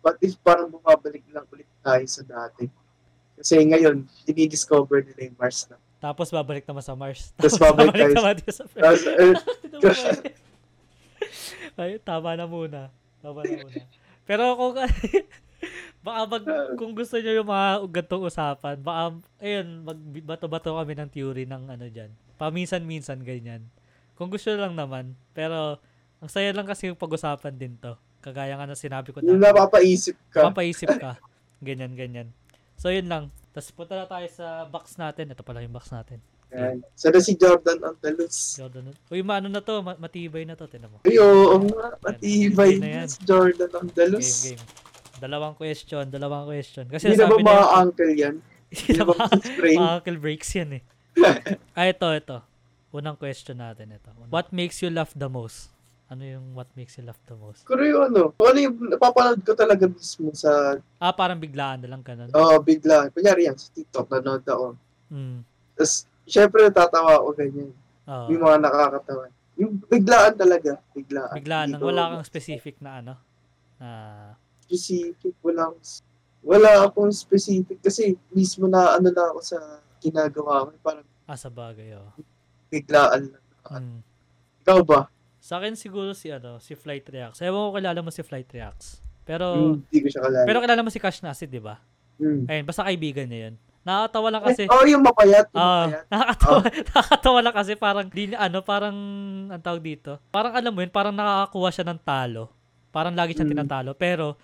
[0.01, 2.68] what if parang bumabalik lang ulit tayo sa dati?
[3.34, 5.80] Kasi ngayon, dinidiscover nila yung Mars na.
[5.98, 7.32] Tapos babalik naman sa Mars.
[7.34, 9.44] Tapos babalik tayo- naman dito sa Tapos, Earth,
[11.74, 12.92] Ay, tama na muna.
[13.20, 13.84] Tama na muna.
[14.24, 14.74] Pero kung
[16.01, 16.44] Baka mag,
[16.80, 21.84] kung gusto nyo yung mga gantong usapan, baka, ayun, magbato-bato kami ng theory ng ano
[21.86, 22.09] dyan.
[22.41, 23.68] Paminsan-minsan, ganyan.
[24.16, 25.12] Kung gusto lang naman.
[25.36, 25.76] Pero,
[26.24, 27.93] ang saya lang kasi yung pag-usapan din to.
[28.24, 29.28] Kagaya nga na sinabi ko dati.
[29.28, 30.49] napapaisip ka.
[30.49, 31.20] Mapaisip ka.
[31.61, 32.32] Ganyan, ganyan.
[32.80, 33.28] So, yun lang.
[33.53, 35.28] Tapos punta na tayo sa box natin.
[35.28, 36.24] Ito pala yung box natin.
[36.57, 36.80] Yan.
[36.97, 38.57] Sana si Jordan Andalus.
[38.57, 38.97] Jordan.
[39.12, 39.84] Uy, maano na to?
[39.84, 40.64] Ma- matibay na to.
[40.64, 41.05] Tinan mo.
[41.05, 42.01] Ay, oo nga.
[42.01, 43.07] Matibay na yan.
[43.07, 44.30] na si Jordan Game, Andalus.
[44.49, 44.62] game.
[45.20, 46.88] Dalawang question, dalawang question.
[46.88, 48.34] Kasi Hindi na ba mga uncle yan?
[48.72, 49.14] hindi na na ba
[49.61, 50.82] mga uncle breaks yan eh.
[51.79, 52.39] Ah, ito, ito.
[52.91, 54.11] Unang question natin ito.
[54.29, 55.71] What makes you laugh the most?
[56.11, 57.63] Ano yung what makes you laugh the most?
[57.63, 61.95] Kuro yung ano, kung ano yung napapanood ko talaga mismo sa, Ah, parang biglaan na
[61.95, 62.35] lang ganun.
[62.35, 63.07] oh, bigla.
[63.15, 64.75] Kunyari yan, sa TikTok, nanood ako.
[65.15, 65.47] Mm.
[65.79, 67.71] Tapos, syempre natatawa ako ganyan.
[68.11, 68.27] Oo.
[68.27, 69.25] Yung mga nakakatawa.
[69.55, 70.83] Yung biglaan talaga.
[70.91, 71.31] Biglaan.
[71.31, 73.15] biglaan ko Wala kang specific na ano.
[73.79, 73.89] Na,
[74.67, 75.35] Specific.
[75.43, 75.83] Wala akong,
[76.43, 77.79] wala akong specific.
[77.83, 79.59] Kasi mismo na ano na ako sa
[80.01, 80.70] ginagawa ko.
[80.80, 82.11] Parang ah, sa bagay, oh.
[82.68, 83.44] biglaan lang.
[83.62, 83.98] Mm.
[84.61, 85.01] Ikaw ba?
[85.38, 87.40] Sa akin siguro si ano, si Flight Reacts.
[87.40, 89.01] Ewan ko kilala mo si Flight Reacts.
[89.22, 90.44] Pero, Hindi ko siya kalala.
[90.44, 91.78] pero kilala mo si Cash Nasid, di ba?
[92.18, 92.44] Hmm.
[92.44, 93.55] Ayun, basta kaibigan niya yun.
[93.80, 95.46] Nakakatawa lang kasi, Eh, oh, yung mapayat.
[95.48, 96.05] Yung Ah, mapayat.
[96.11, 96.59] nakakatawa,
[96.90, 98.96] nakakatawa lang kasi parang di ano, parang
[99.48, 100.20] ang tawag dito.
[100.28, 102.53] Parang alam mo yun, parang nakakakuha siya ng talo.
[102.90, 103.55] Parang lagi siyang Mm.
[103.57, 104.36] tinatalo, pero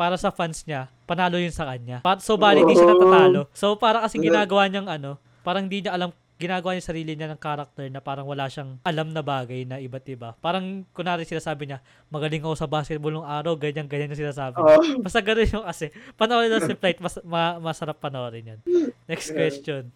[0.00, 2.00] para sa fans niya, panalo yun sa kanya.
[2.24, 3.52] So bali di siya natatalo.
[3.52, 7.36] So para kasi ginagawa niyang ano, parang di niya alam ginagawa niya sarili niya ng
[7.36, 10.32] character na parang wala siyang alam na bagay na iba't iba.
[10.40, 14.56] Parang kunwari sinasabi niya, magaling ako sa basketball nung araw, ganyan ganyan yung sinasabi.
[14.56, 15.92] Oh, Basta ganun yung kasi.
[16.16, 18.60] Panoorin na si Flight, mas, ma- masarap panoorin yan.
[19.04, 19.92] Next question.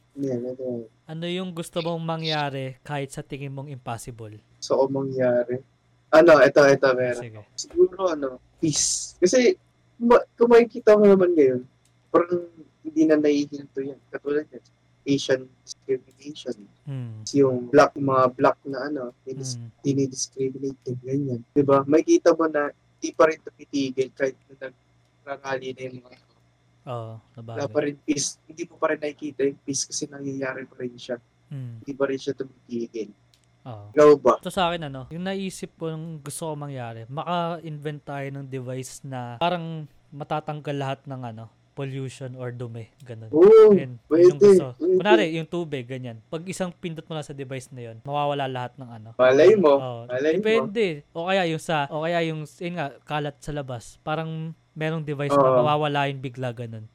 [1.09, 4.37] Ano yung gusto mong mangyari kahit sa tingin mong impossible?
[4.61, 5.65] So, mangyari.
[6.13, 7.25] Ano, ito, ito, meron.
[7.25, 7.41] Sige.
[7.57, 9.17] Siguro, ano, peace.
[9.17, 9.57] Kasi,
[9.99, 11.63] makikita mo naman ngayon,
[12.11, 12.47] parang
[12.85, 13.99] hindi na naihinto yan.
[14.11, 14.65] Katulad yan,
[15.05, 16.57] Asian discrimination.
[16.85, 17.21] Hmm.
[17.37, 19.69] Yung black, mga black na ano, dinis- Hmm.
[19.85, 21.41] dinidiscriminate din, ganyan.
[21.53, 21.85] Diba?
[21.85, 24.73] Makikita mo na, di pa rin tumitigil kahit na
[25.25, 26.19] nagrarally na yung mga
[26.85, 28.37] Oo, wala pa rin peace.
[28.45, 31.17] Hindi mo pa rin nakikita yung peace kasi nangyayari pa rin siya.
[31.49, 31.81] Hmm.
[31.81, 33.09] Hindi pa rin siya tumitigil.
[33.65, 33.85] Oo.
[33.97, 34.33] Ikaw ba?
[34.41, 39.01] Ito sa akin ano, yung naisip ko yung gusto ko mangyari, maka-invent tayo ng device
[39.05, 41.45] na parang matatanggal lahat ng ano,
[41.75, 43.29] pollution or dumi, ganun.
[43.35, 44.25] Oo, Yun, yun pwede.
[44.31, 44.67] yung gusto.
[44.79, 44.95] pwede.
[44.95, 46.23] Kunwari, yung tubig, ganyan.
[46.31, 49.09] Pag isang pindot mo lang sa device na yun, mawawala lahat ng ano.
[49.19, 49.73] Malay mo.
[49.75, 50.03] Oo.
[50.07, 50.41] Malay mo.
[50.41, 50.87] Depende.
[51.11, 53.99] O kaya yung sa, o kaya yung, yun nga, kalat sa labas.
[54.07, 55.67] Parang merong device na Oo.
[55.67, 56.87] mawawala yung bigla ganun.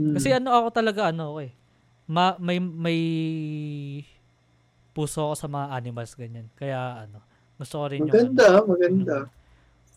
[0.00, 0.16] Mm.
[0.16, 1.52] Kasi ano ako talaga, ano eh.
[2.08, 3.00] Ma, may, may
[4.98, 6.50] puso ako sa mga animals, ganyan.
[6.58, 7.22] Kaya ano,
[7.54, 8.66] gusto ko rin yung Maganda, ano.
[8.74, 9.16] maganda.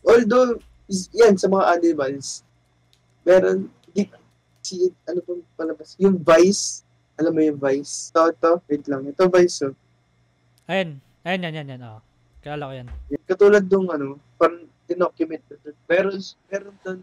[0.05, 2.45] Although, is- yan, sa mga animals,
[3.25, 3.65] meron,
[3.97, 4.05] di,
[4.61, 5.97] si, ano pong palabas?
[5.97, 6.85] Yung Vice,
[7.17, 8.13] alam mo yung Vice?
[8.13, 9.01] Ito, ito, wait lang.
[9.09, 9.73] Ito Vice, oh.
[10.69, 11.81] Ayun, ayun, yan, yan, yan.
[11.81, 12.01] Oh.
[12.45, 12.87] Kilala ko yan.
[13.25, 15.41] Katulad nung, ano, parang dinocument.
[15.89, 16.99] Meron, meron doon,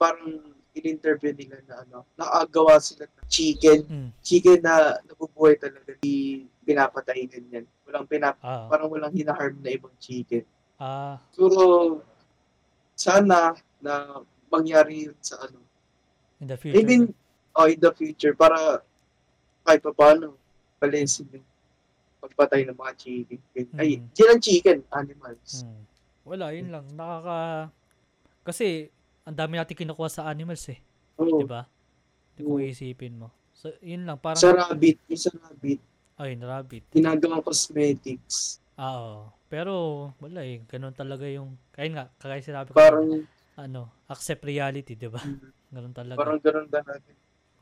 [0.00, 0.32] parang
[0.74, 3.78] in-interview nila na, ano, nakagawa sila ng chicken.
[3.86, 4.08] Mm.
[4.20, 4.74] Chicken na
[5.06, 5.94] nabubuhay talaga.
[6.02, 7.64] Di pinapatay ganyan.
[7.86, 10.42] Walang pinap, Ah, parang walang hinaharm na ibang chicken.
[10.76, 12.02] ah, Siguro,
[12.92, 15.62] sana na mangyari yun sa ano.
[16.42, 16.76] in the future.
[16.76, 17.14] Even,
[17.54, 18.82] oh, in the future, para
[19.62, 20.34] kahit pa paano,
[20.76, 21.46] balensin yung
[22.18, 23.40] pagpatay ng mga chicken.
[23.78, 24.10] Ay, Mm.
[24.10, 25.62] di lang chicken, animals.
[25.62, 25.86] Hmm.
[26.24, 26.84] Wala, yun lang.
[26.90, 27.70] Nakaka...
[28.42, 28.90] Kasi,
[29.24, 30.78] ang dami natin kinukuha sa animals eh.
[31.16, 31.40] Oo.
[31.40, 31.64] Di ba?
[32.36, 32.60] Kung Oo.
[32.60, 33.32] iisipin mo.
[33.56, 34.20] So, yun lang.
[34.20, 35.80] Parang, Sa rabbit, yung sa rabbit,
[36.20, 36.84] ayun, rabbit.
[36.92, 38.60] ginagawang cosmetics.
[38.76, 39.22] Ah, oo.
[39.48, 39.72] Pero,
[40.18, 40.60] wala eh.
[40.66, 43.24] Ganun talaga yung, kaya nga, kagaya sinabi ko, Parang,
[43.56, 45.18] ano, accept reality, di ba?
[45.18, 45.40] mm,
[45.74, 46.18] Ganun talaga.
[46.20, 47.14] parang ganun natin.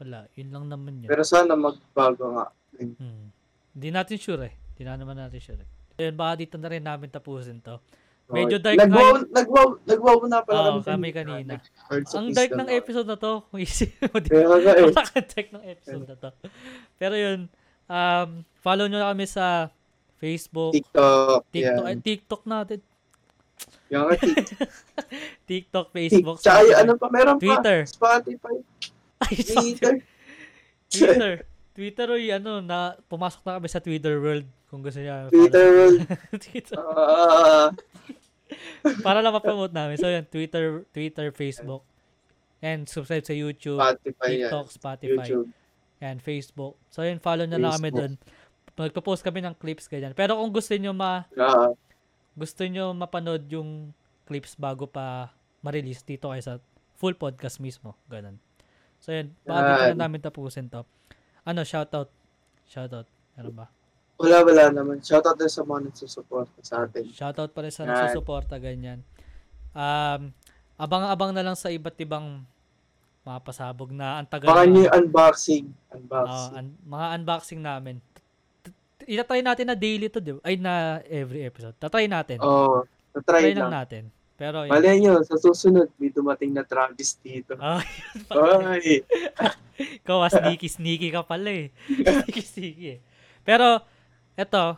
[0.03, 1.09] wala, yun lang naman yun.
[1.09, 2.51] Pero sana magbago nga.
[2.99, 3.31] Hmm.
[3.73, 4.55] Hindi natin sure eh.
[4.75, 5.69] Hindi na naman natin sure eh.
[5.95, 7.79] Ayun, baka dito na rin namin tapusin to.
[8.33, 11.61] Medyo dark nagwaw, nagwaw, nagwaw na pala Oo, kami kanina.
[11.93, 15.47] Heard sa Ang dark ng episode na to, kung isipin mo, di Kaya nga eh.
[15.53, 16.29] Ng episode na to.
[16.97, 17.41] Pero yun,
[17.93, 18.29] um,
[18.65, 19.69] follow nyo kami sa
[20.17, 21.45] Facebook, TikTok.
[21.53, 22.79] TikTok, ay, TikTok natin.
[23.93, 24.71] Yung TikTok.
[25.51, 27.43] TikTok, Facebook, Tsaka yung ano pa, meron pa.
[27.45, 27.79] Twitter.
[27.85, 28.57] Spotify.
[29.21, 29.35] Ay.
[29.45, 29.95] Twitter.
[30.89, 31.33] Twitter.
[31.73, 35.29] Twitter, uy, ano, na, pumasok na kami sa Twitter world kung gusto niya.
[35.29, 36.01] Twitter world.
[36.49, 36.77] Twitter.
[36.81, 37.69] Ah,
[39.07, 39.97] Para lang ma-promote namin.
[39.99, 41.83] So, yun, Twitter, Twitter, Facebook.
[42.63, 44.39] And subscribe sa YouTube, Spotify yan.
[44.47, 45.49] TikTok, Spotify, YouTube.
[45.99, 46.79] and Facebook.
[46.95, 48.13] So, yun, follow na lang kami doon.
[48.79, 50.15] Magpo-post kami ng clips, ganyan.
[50.15, 51.75] Pero kung gusto niyo ma, Ah,
[52.33, 53.91] gusto nyo mapanood yung
[54.25, 56.55] clips bago pa ma-release dito kayo sa
[56.97, 57.99] full podcast mismo.
[58.07, 58.39] Ganun.
[59.03, 59.35] So, yun.
[59.45, 59.99] Yan.
[59.99, 60.87] na namin tapusin to.
[61.43, 62.15] Ano, shoutout.
[62.71, 63.11] Shoutout.
[63.35, 63.67] Ano ba?
[64.23, 65.03] Wala, wala naman.
[65.03, 67.03] Shoutout din sa mga nagsusuporta sa atin.
[67.11, 69.03] Shoutout pa rin sa nagsusuporta, ganyan.
[69.75, 70.31] Um,
[70.79, 72.47] abang-abang na lang sa iba't ibang
[73.23, 75.67] mga pasabog na ang tagal nyo yung unboxing.
[75.95, 76.55] Unboxing.
[76.55, 77.97] un- mga unboxing namin.
[79.03, 80.41] Itatry natin na daily to, di ba?
[80.47, 81.75] Ay, na every episode.
[81.79, 82.39] Tatry natin.
[82.39, 82.83] Oo.
[82.83, 83.75] Oh, Try try lang lang.
[83.83, 84.03] natin.
[84.39, 84.73] Pero, yun.
[84.75, 87.55] Malay nyo, sa susunod, may dumating na Travis dito.
[87.63, 87.83] Ah,
[88.75, 89.07] Ay,
[90.03, 91.67] ikaw, ah, sneaky, sneaky ka pala eh.
[92.27, 93.01] sneaky, sneaky eh.
[93.47, 93.83] Pero,
[94.39, 94.77] eto,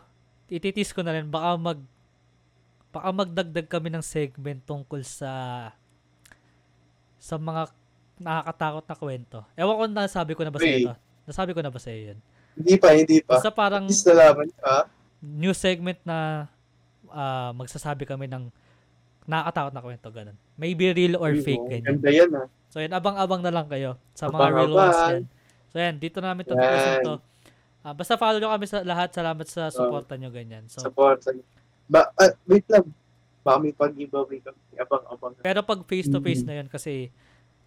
[0.51, 1.79] ititis ko na rin, baka mag,
[2.91, 5.31] baka magdagdag kami ng segment tungkol sa,
[7.19, 7.71] sa mga
[8.15, 9.39] nakakatakot na kwento.
[9.59, 10.93] Ewan ko na nasabi ko na ba sa ito.
[11.25, 12.19] Nasabi ko na ba sa iyo yun?
[12.55, 13.35] hindi pa, hindi pa.
[13.35, 14.87] Basta parang nalaman ah.
[15.19, 16.47] new segment na
[17.11, 18.47] ah, magsasabi kami ng
[19.27, 20.37] nakakatakot na kwento, ganun.
[20.55, 21.97] Maybe real or Uy, fake, ganyan.
[21.99, 22.47] Ganda yan, ah.
[22.71, 24.75] So yan, abang-abang na lang kayo sa mga real Abang-abang.
[24.77, 25.23] ones yan.
[25.73, 27.03] So yan, dito namin tapusin Yan.
[27.03, 27.15] to.
[27.85, 29.13] Ah, basta follow nyo kami sa lahat.
[29.13, 30.65] Salamat sa suporta nyo, ganyan.
[30.65, 31.21] So, Support.
[31.85, 32.89] Ba, ah, wait lang.
[33.45, 34.57] Baka may pag-giveaway kami.
[34.75, 35.37] Abang-abang.
[35.37, 36.47] pero pag face-to-face Mm.
[36.49, 37.13] na yun kasi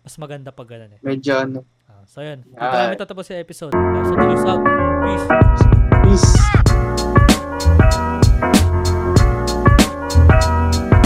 [0.02, 1.00] mas maganda pag ganun eh.
[1.00, 1.62] Medyo ano.
[1.86, 2.82] Ah, so yun, dito Yan.
[2.84, 3.70] namin tatapos yung episode.
[3.72, 4.62] Uh, so, Dilus out.
[5.06, 5.26] Peace.
[6.02, 6.67] Peace.